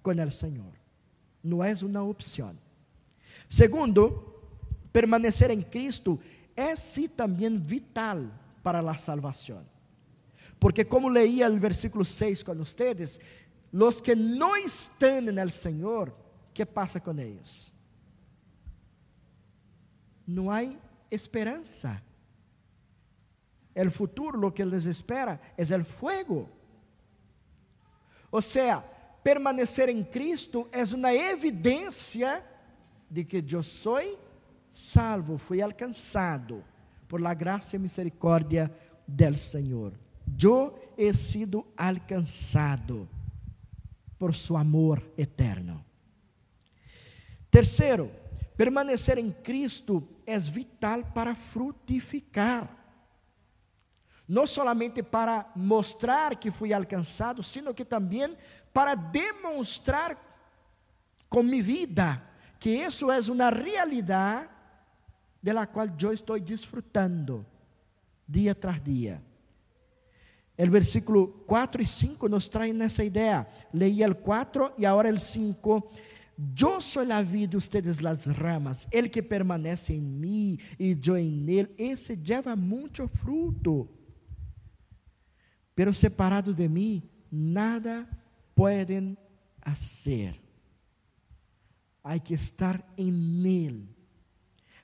[0.03, 0.73] con el Señor.
[1.43, 2.59] No es una opción.
[3.49, 4.49] Segundo,
[4.93, 6.19] permanecer en Cristo
[6.55, 8.33] es sí también vital
[8.63, 9.65] para la salvación.
[10.59, 13.21] Porque como leía el versículo 6 con ustedes,
[13.73, 16.17] los que no están en el Señor,
[16.55, 17.73] ¿qué pasa con ellos?
[20.27, 20.79] No hay
[21.11, 22.03] esperanza.
[23.77, 26.49] El futuro, lo que les espera, es el fuego.
[28.31, 28.83] O sea,
[29.23, 32.43] permanecer en Cristo es una evidencia
[33.11, 34.07] de que yo soy
[34.71, 36.65] salvo, fui alcançado
[37.07, 38.73] por la gracia y misericordia
[39.07, 39.93] del Señor.
[40.43, 43.07] Eu he sido alcançado
[44.19, 45.85] por su amor eterno.
[47.51, 48.11] Terceiro,
[48.57, 52.86] permanecer em Cristo é vital para frutificar.
[54.29, 58.37] Não somente para mostrar que fui alcançado, sino que também
[58.73, 60.17] para demonstrar
[61.29, 62.23] com minha vida
[62.59, 64.49] que isso é uma realidade
[65.43, 67.47] de la qual eu estou desfrutando
[68.27, 69.23] dia tras dia.
[70.57, 73.47] El versículo 4 y 5 nos traen esa idea.
[73.73, 75.91] Leí el 4 y ahora el 5.
[76.55, 78.89] Yo soy la vida, ustedes las ramas.
[78.91, 83.89] El que permanece en mí y yo en él, ese lleva mucho fruto.
[85.77, 88.09] Pero separado de mí, nada
[88.55, 89.19] pueden
[89.61, 90.41] hacer.
[92.03, 93.95] Hay que estar en él,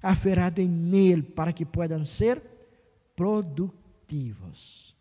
[0.02, 2.42] aferrado en él, para que puedan ser
[3.16, 4.94] productivos.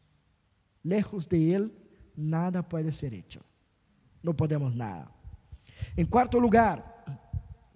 [0.82, 1.74] Lejos de Él,
[2.16, 3.42] nada pode ser hecho.
[4.24, 5.12] Não podemos nada.
[5.98, 7.04] Em quarto lugar,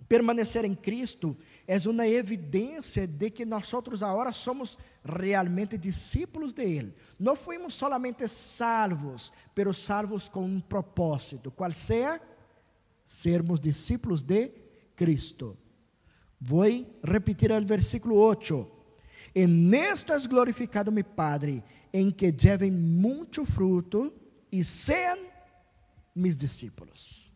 [0.08, 1.38] permanecer em Cristo
[1.68, 6.94] é uma evidência de que nós agora somos realmente discípulos de Ele.
[7.20, 12.20] Não fomos solamente salvos, pero salvos com um propósito, qual seja
[13.06, 14.52] sermos discípulos de
[14.96, 15.56] Cristo.
[16.42, 16.66] Vou
[17.04, 18.72] repetir o versículo 8.
[19.36, 24.14] En esto es glorificado mi Padre, em que lleven muito fruto
[24.52, 25.20] e sejam
[26.16, 27.32] mis discípulos.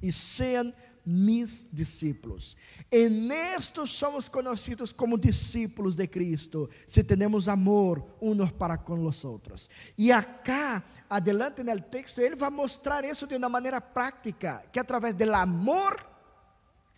[0.00, 0.72] E sejam
[1.04, 2.56] mis discípulos.
[2.90, 9.24] En esto somos conhecidos como discípulos de Cristo, se temos amor unos para com os
[9.24, 9.68] outros.
[9.96, 15.14] E acá, adelante no texto, ele vai mostrar isso de uma maneira prática, que através
[15.14, 16.06] do amor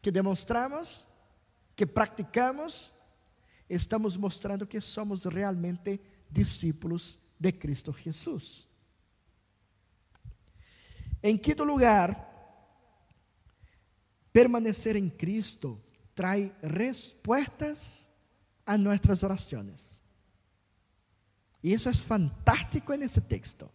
[0.01, 1.09] que demonstramos,
[1.75, 2.93] que praticamos,
[3.69, 6.01] estamos mostrando que somos realmente
[6.31, 8.69] discípulos de Cristo Jesús.
[11.23, 12.36] Em quinto lugar,
[14.37, 15.81] permanecer em Cristo
[16.15, 18.07] trae respostas
[18.67, 20.03] a nossas orações.
[21.63, 23.67] E isso é fantástico nesse texto.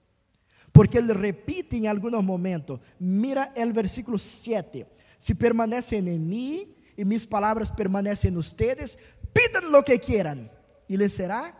[0.71, 2.79] Porque ele repite em alguns momentos.
[2.99, 4.85] Mira o versículo 7.
[5.17, 8.99] Se permanecem em mim e mis palavras permanecem em ustedes,
[9.33, 10.47] pidan lo que quieran
[10.87, 11.57] e lhes será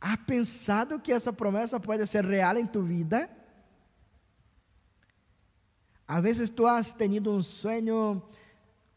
[0.00, 3.28] ¿Has pensado que essa promessa pode ser real em tu vida?
[6.08, 8.22] A vezes tú has tenido un sueño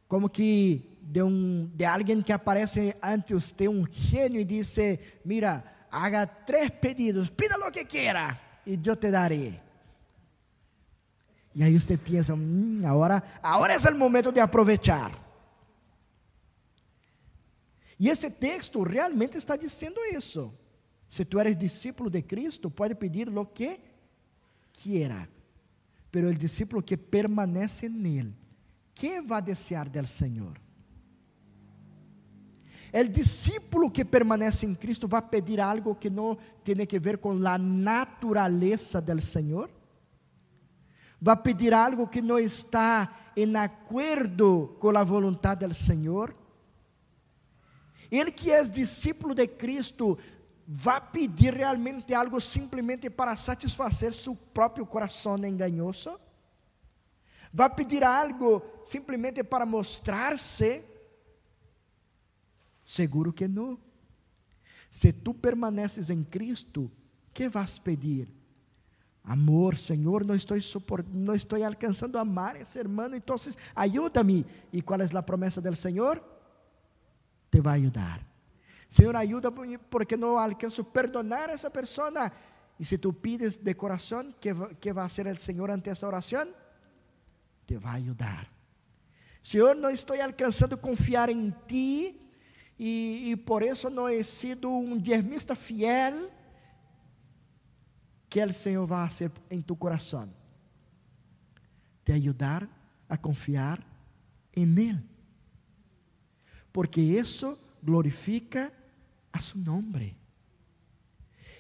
[0.07, 4.77] como que de, um, de alguém que aparece ante você, um gênio, e diz:
[5.25, 9.59] Mira, haga três pedidos, pida o que quiera e eu te darei.
[11.53, 15.11] E aí você pensa: hum, agora, agora é o momento de aproveitar.
[17.99, 20.53] E esse texto realmente está dizendo isso.
[21.09, 23.79] Se tu eres discípulo de Cristo, pode pedir o que
[24.71, 25.27] quiera.
[26.11, 28.35] Pero o discípulo que permanece nele,
[28.93, 30.59] que vai desejar del Senhor?
[32.93, 37.31] O discípulo que permanece em Cristo vai pedir algo que não tem que ver com
[37.47, 39.69] a natureza do Senhor?
[41.21, 46.35] Vai pedir algo que não está em acordo com a vontade do Senhor?
[48.11, 50.17] Ele que é discípulo de Cristo
[50.73, 56.17] vai pedir realmente algo simplesmente para satisfazer seu próprio coração enganoso?
[57.53, 60.83] Vai pedir algo simplesmente para mostrar-se
[62.91, 63.79] Seguro que não.
[64.89, 66.91] Se tu permaneces em Cristo,
[67.33, 68.27] que vas pedir?
[69.23, 70.57] Amor, Senhor, não estou,
[71.13, 73.37] não estou alcançando a amar esse irmão, então
[73.75, 74.45] ajuda-me.
[74.73, 76.21] E qual é a promessa do Senhor?
[77.49, 78.30] Te vai ajudar.
[78.91, 82.11] Senhor, ajuda-me porque não alcanço perdonar a essa pessoa.
[82.77, 84.49] E se tu pides de coração, que,
[84.81, 86.53] que vai ser o Senhor ante essa oração?
[87.65, 88.51] Te vai ajudar.
[89.41, 92.19] Senhor, não estou alcançando confiar em Ti
[92.77, 96.29] e, e por isso não he sido um diezmista fiel,
[98.29, 100.29] que o Senhor vai fazer em tu coração.
[102.03, 102.67] Te ajudar
[103.07, 103.81] a confiar
[104.53, 105.01] em Ele.
[106.73, 108.80] Porque isso glorifica
[109.31, 110.17] a su nome.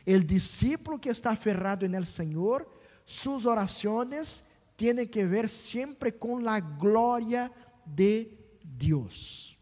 [0.05, 2.67] O discípulo que está aferrado en el Senhor,
[3.05, 4.43] suas orações
[4.75, 7.51] têm que ver sempre com a glória
[7.85, 8.31] de
[8.63, 9.57] Deus.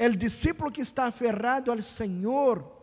[0.00, 2.74] O discípulo que está aferrado ao Senhor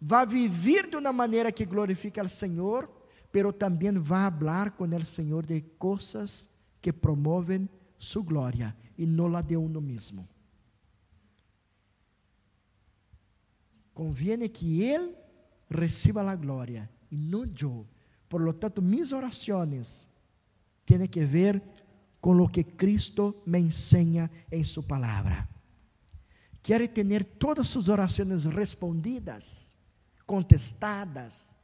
[0.00, 2.90] vai viver de uma maneira que glorifica ao Senhor,
[3.30, 6.48] pero também vai falar com o Senhor de coisas
[6.80, 7.68] que promovem
[7.98, 10.26] sua glória e não a de uno mesmo.
[14.00, 15.14] Conviene que Ele
[15.68, 17.86] receba a glória e não eu.
[18.28, 20.08] Por lo tanto, mis orações
[20.86, 21.62] têm que ver
[22.20, 25.48] com o que Cristo me ensina em Sua palavra
[26.62, 29.74] quer ter todas suas orações respondidas,
[30.26, 31.54] contestadas,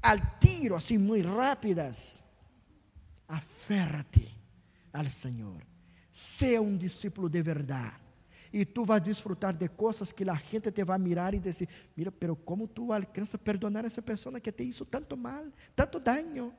[0.00, 2.22] al tiro, assim, muito rápidas,
[3.28, 4.36] aférrate
[4.92, 5.62] al Senhor.
[6.10, 8.01] Seja um discípulo de verdade.
[8.52, 12.12] E tu vas desfrutar de coisas que a gente te vai mirar e dizer: Mira,
[12.12, 13.00] pero como tu a
[13.42, 16.52] perdonar essa pessoa que te hizo tanto mal, tanto daño?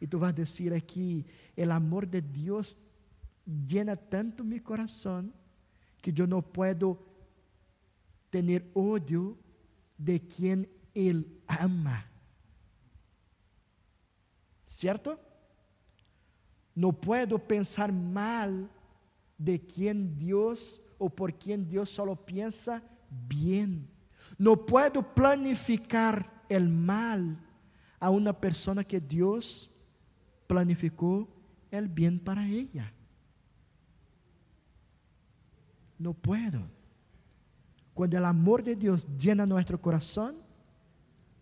[0.00, 1.26] E tu vas dizer aqui:
[1.56, 2.78] o amor de Deus
[3.46, 5.30] llena tanto mi coração
[6.00, 6.98] que eu não posso
[8.30, 9.36] ter ódio
[9.98, 12.04] de quem Ele ama.
[14.64, 15.18] ¿Certo?
[16.74, 18.70] Não puedo pensar mal
[19.40, 23.88] de quem Deus ou por quem Deus só pensa bem.
[24.38, 27.18] Não puedo planificar o mal
[27.98, 29.70] a uma pessoa que Deus
[30.46, 31.26] planificou
[31.72, 32.92] o bem para ela.
[35.98, 36.70] No puedo.
[37.94, 40.36] Cuando el amor de Dios llena nuestro corazón,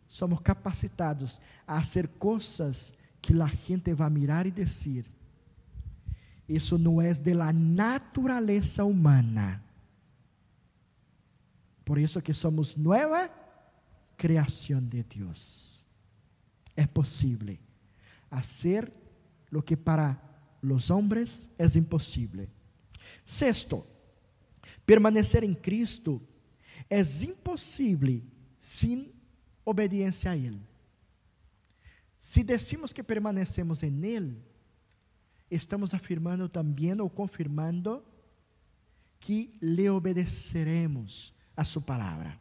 [0.09, 5.05] somos capacitados a hacer cosas que la gente va a mirar y decir,
[6.57, 9.63] eso no es de la naturaleza humana.
[11.85, 13.31] Por eso que somos nueva
[14.17, 15.85] creación de Dios.
[16.75, 17.61] Es posible
[18.31, 18.93] hacer
[19.51, 20.23] lo que para
[20.63, 22.49] los hombres es imposible.
[23.25, 23.87] Sexto,
[24.89, 26.19] Permanecer em Cristo
[26.89, 28.23] é impossível
[28.59, 29.13] sem
[29.63, 30.63] obediência a Ele.
[32.19, 34.43] Se decimos que permanecemos em Ele,
[35.51, 38.03] estamos afirmando também ou confirmando
[39.21, 42.39] que lhe obedeceremos a Sua palavra.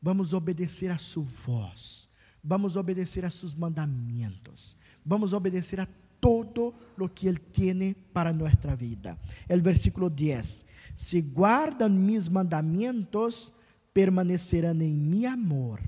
[0.00, 2.10] Vamos obedecer a Sua voz.
[2.42, 4.76] Vamos obedecer a seus mandamentos.
[5.04, 5.88] Vamos obedecer a
[6.20, 9.18] todo lo que Ele tem para nossa vida.
[9.48, 10.64] O versículo 10:
[10.94, 13.52] Se guardam mis mandamentos,
[13.92, 15.80] permanecerão em mi amor,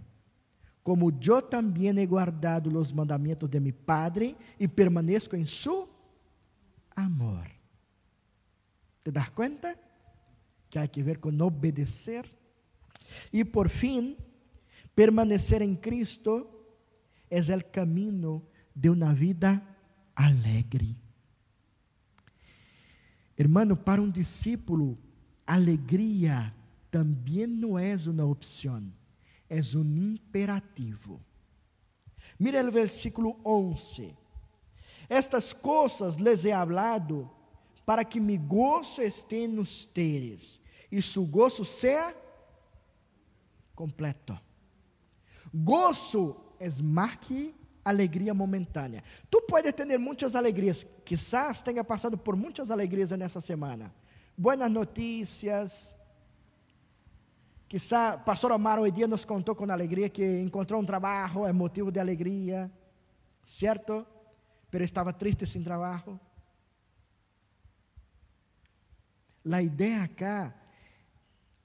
[0.82, 5.88] como eu também he guardado os mandamentos de mi Padre e permaneço em su
[6.96, 7.48] amor.
[9.02, 9.76] ¿Te das conta?
[10.70, 12.24] Que há que ver com obedecer.
[13.32, 14.16] E por fim,
[14.94, 16.48] permanecer em Cristo
[17.30, 18.42] é o caminho
[18.74, 19.62] de uma vida
[20.14, 20.96] alegre.
[23.36, 24.98] Hermano, para um discípulo,
[25.46, 26.54] alegria
[26.90, 28.92] também não é uma opção,
[29.48, 31.20] é um imperativo.
[32.38, 34.14] Mira o versículo 11.
[35.12, 37.30] Estas coisas les he hablado
[37.84, 40.58] para que mi gozo esté en ustedes
[40.90, 42.16] e su gozo sea
[43.74, 44.40] completo.
[45.52, 47.54] Gozo é mais que
[47.84, 49.04] alegria momentânea.
[49.28, 53.92] Tu pode ter muitas alegrias, quizás tenha passado por muitas alegrias nessa semana.
[54.34, 55.94] Buenas notícias.
[57.68, 61.92] Quizá pastor Omar hoje dia nos contou com alegria que encontrou um trabalho, é motivo
[61.92, 62.72] de alegria,
[63.44, 64.06] certo?
[64.72, 66.18] Pero estava triste sem trabalho.
[69.44, 70.54] A ideia acá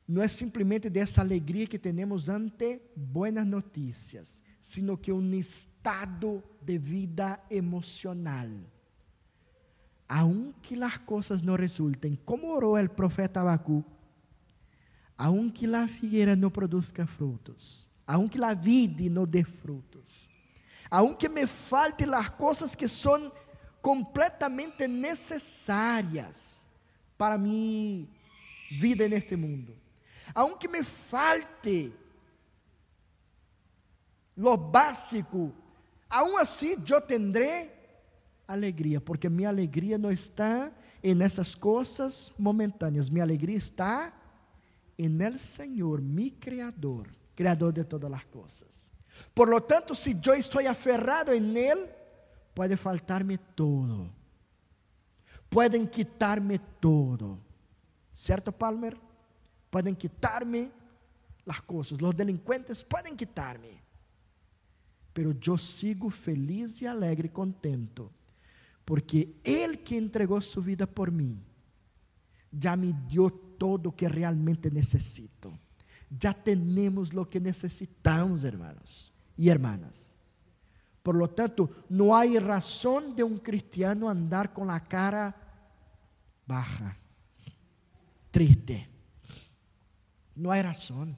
[0.05, 6.77] não é simplesmente dessa alegria que temos ante buenas notícias, sino que um estado de
[6.77, 8.49] vida emocional.
[10.09, 13.85] Aunque as coisas não resultem, como orou o profeta Abacu,
[15.17, 20.29] aunque a figueira não produza frutos, aunque a vide não dê frutos,
[20.89, 23.31] aunque me faltem as coisas que são
[23.81, 26.67] completamente necessárias
[27.17, 28.07] para minha
[28.71, 29.75] vida neste mundo,
[30.33, 31.93] aunque me falte
[34.35, 35.53] lo básico,
[36.09, 37.73] aún assim eu tendré
[38.47, 40.71] alegria, porque minha alegria não está
[41.03, 44.13] em essas coisas momentâneas, minha alegria está
[44.97, 48.96] em el Senhor, mi Criador, Criador de todas as coisas.
[49.33, 51.87] Por lo tanto, se eu estou aferrado em Ele,
[52.53, 54.11] pode faltar-me todo,
[55.49, 57.39] podem quitar-me todo,
[58.13, 58.97] certo, Palmer?
[59.69, 60.71] Podem quitar-me
[61.47, 63.81] as coisas, os delinquentes podem quitar-me,
[65.13, 68.11] pero eu sigo feliz e alegre, contento,
[68.85, 71.41] porque Ele que entregou sua vida por mim,
[72.51, 75.57] já me deu todo o que realmente necessito.
[76.21, 80.15] Já temos o que necessitamos, hermanos e hermanas.
[81.03, 85.33] Por lo tanto, não há razão de um cristiano andar com a cara
[86.45, 86.95] baja,
[88.31, 88.89] triste.
[90.35, 91.17] Não há razão.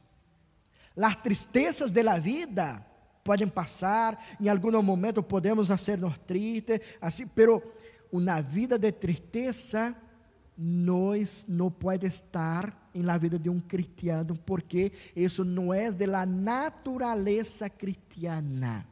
[0.96, 2.86] As tristezas de la vida
[3.24, 7.62] podem passar, em algum momento podemos hacernos tristes, assim, pero
[8.12, 9.96] uma vida de tristeza
[10.62, 16.06] nós não pode estar em la vida de um cristiano, porque isso não é de
[16.06, 18.86] la natureza cristiana.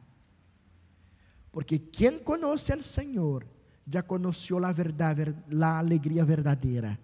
[1.52, 3.46] Porque quem conhece ao Senhor
[3.86, 6.98] já conheceu a verdade, a alegria verdadeira.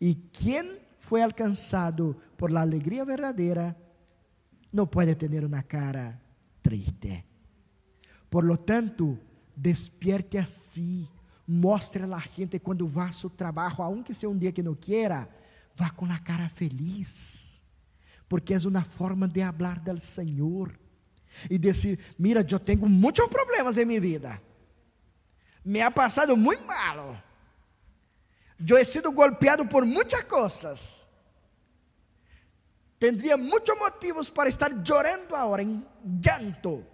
[0.00, 3.76] E quem foi alcançado por la alegria verdadeira
[4.72, 6.20] não pode ter uma cara
[6.62, 7.24] triste.
[8.30, 9.18] Por lo tanto,
[9.56, 11.08] despierte assim
[11.46, 15.28] Mostre a gente quando vá ao seu trabalho, aunque seja um dia que não queira,
[15.76, 17.62] vá com a cara feliz,
[18.28, 20.76] porque é uma forma de falar do Senhor
[21.48, 24.42] e dizer: Mira, eu tenho muitos problemas em minha vida,
[25.64, 27.22] me ha passado muito mal,
[28.66, 31.06] eu he sido golpeado por muitas coisas,
[32.98, 36.84] tendria muitos motivos para estar chorando agora em llanto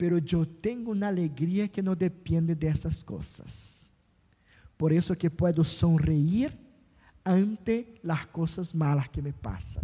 [0.00, 3.92] pero eu tenho uma alegria que não depende dessas coisas.
[4.78, 6.58] Por isso que puedo sonreír
[7.22, 9.82] ante as coisas malas que me passam.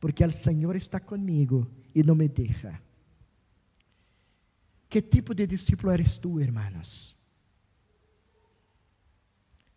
[0.00, 2.82] Porque o Senhor está comigo e não me deixa.
[4.88, 7.14] Que tipo de discípulo eres tu, hermanos?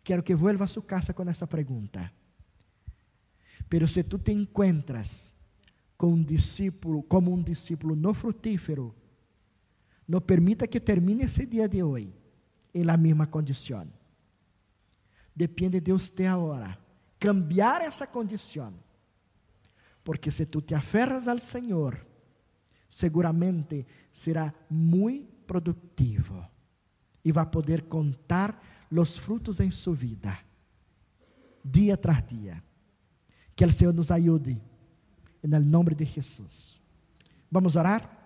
[0.02, 2.12] Quero que vuelva a sua casa com essa pergunta.
[3.68, 5.37] Pero se tu te encuentras
[5.98, 8.94] com um discípulo, como um discípulo no frutífero,
[10.06, 12.14] não permita que termine esse dia de hoje
[12.72, 13.86] em la mesma condição.
[15.34, 16.78] Depende de você agora
[17.18, 18.72] cambiar essa condição.
[20.04, 22.06] Porque se tu te aferras ao Senhor,
[22.88, 26.46] seguramente será muito produtivo
[27.24, 30.38] e vai poder contar os frutos em sua vida,
[31.62, 32.62] dia tras dia.
[33.54, 34.62] Que o Senhor nos ajude
[35.42, 36.80] em nome de Jesus.
[37.50, 38.18] Vamos orar?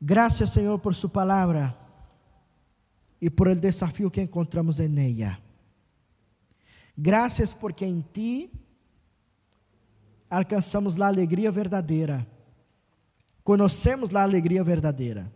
[0.00, 1.76] Graças, Senhor, por Sua palavra
[3.20, 5.40] e por el desafio que encontramos em ella.
[6.96, 8.50] Graças porque em Ti
[10.30, 12.26] alcançamos a alegria verdadeira,
[13.42, 15.32] conhecemos a alegria verdadeira.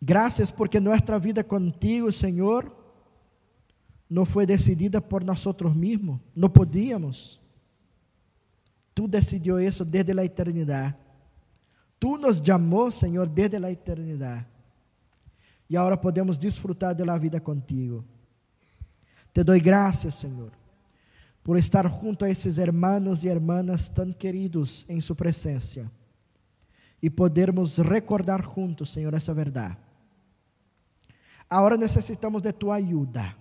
[0.00, 2.79] Graças porque nossa vida contigo, Senhor,
[4.10, 7.40] não foi decidida por nós mesmos, não podíamos.
[9.00, 10.94] tú decidió eso desde la eternidad.
[11.98, 14.46] Tú nos llamó, Señor, desde la eternidad.
[15.68, 18.04] E agora podemos desfrutar da vida contigo.
[19.32, 20.52] Te dou graças, Senhor,
[21.42, 25.90] por estar junto a esses hermanos e hermanas tão queridos em Sua presença
[27.00, 29.78] e podermos recordar juntos, Senhor, essa verdade.
[31.48, 33.34] Agora necessitamos de Tua ajuda,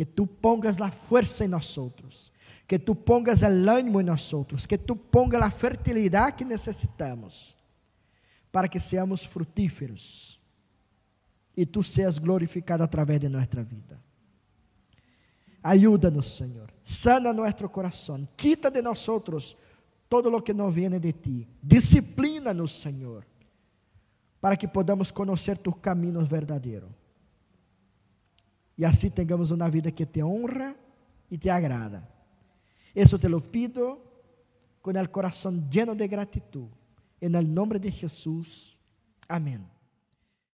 [0.00, 2.32] que Tu pongas a força em nós outros,
[2.66, 7.54] que Tu pongas o ânimo em nós outros, que Tu pongas a fertilidade que necessitamos
[8.50, 10.40] para que seamos frutíferos
[11.54, 14.02] e tu seas glorificado através de nossa vida.
[15.62, 16.72] Ayúdanos, Senhor.
[16.82, 18.26] Sana nosso coração.
[18.38, 19.06] Quita de nós
[20.08, 21.48] todo o que não vem de ti.
[21.62, 23.26] Disciplina-nos, Senhor,
[24.40, 26.99] para que podamos conhecer tus caminhos verdadeiros.
[28.80, 30.74] E assim tenhamos uma vida que te honra
[31.30, 32.08] e te agrada.
[32.96, 34.00] Isso te lo pido
[34.80, 36.70] com o coração lleno de gratitud.
[37.20, 38.80] En el nombre de Jesus.
[39.28, 39.60] Amém.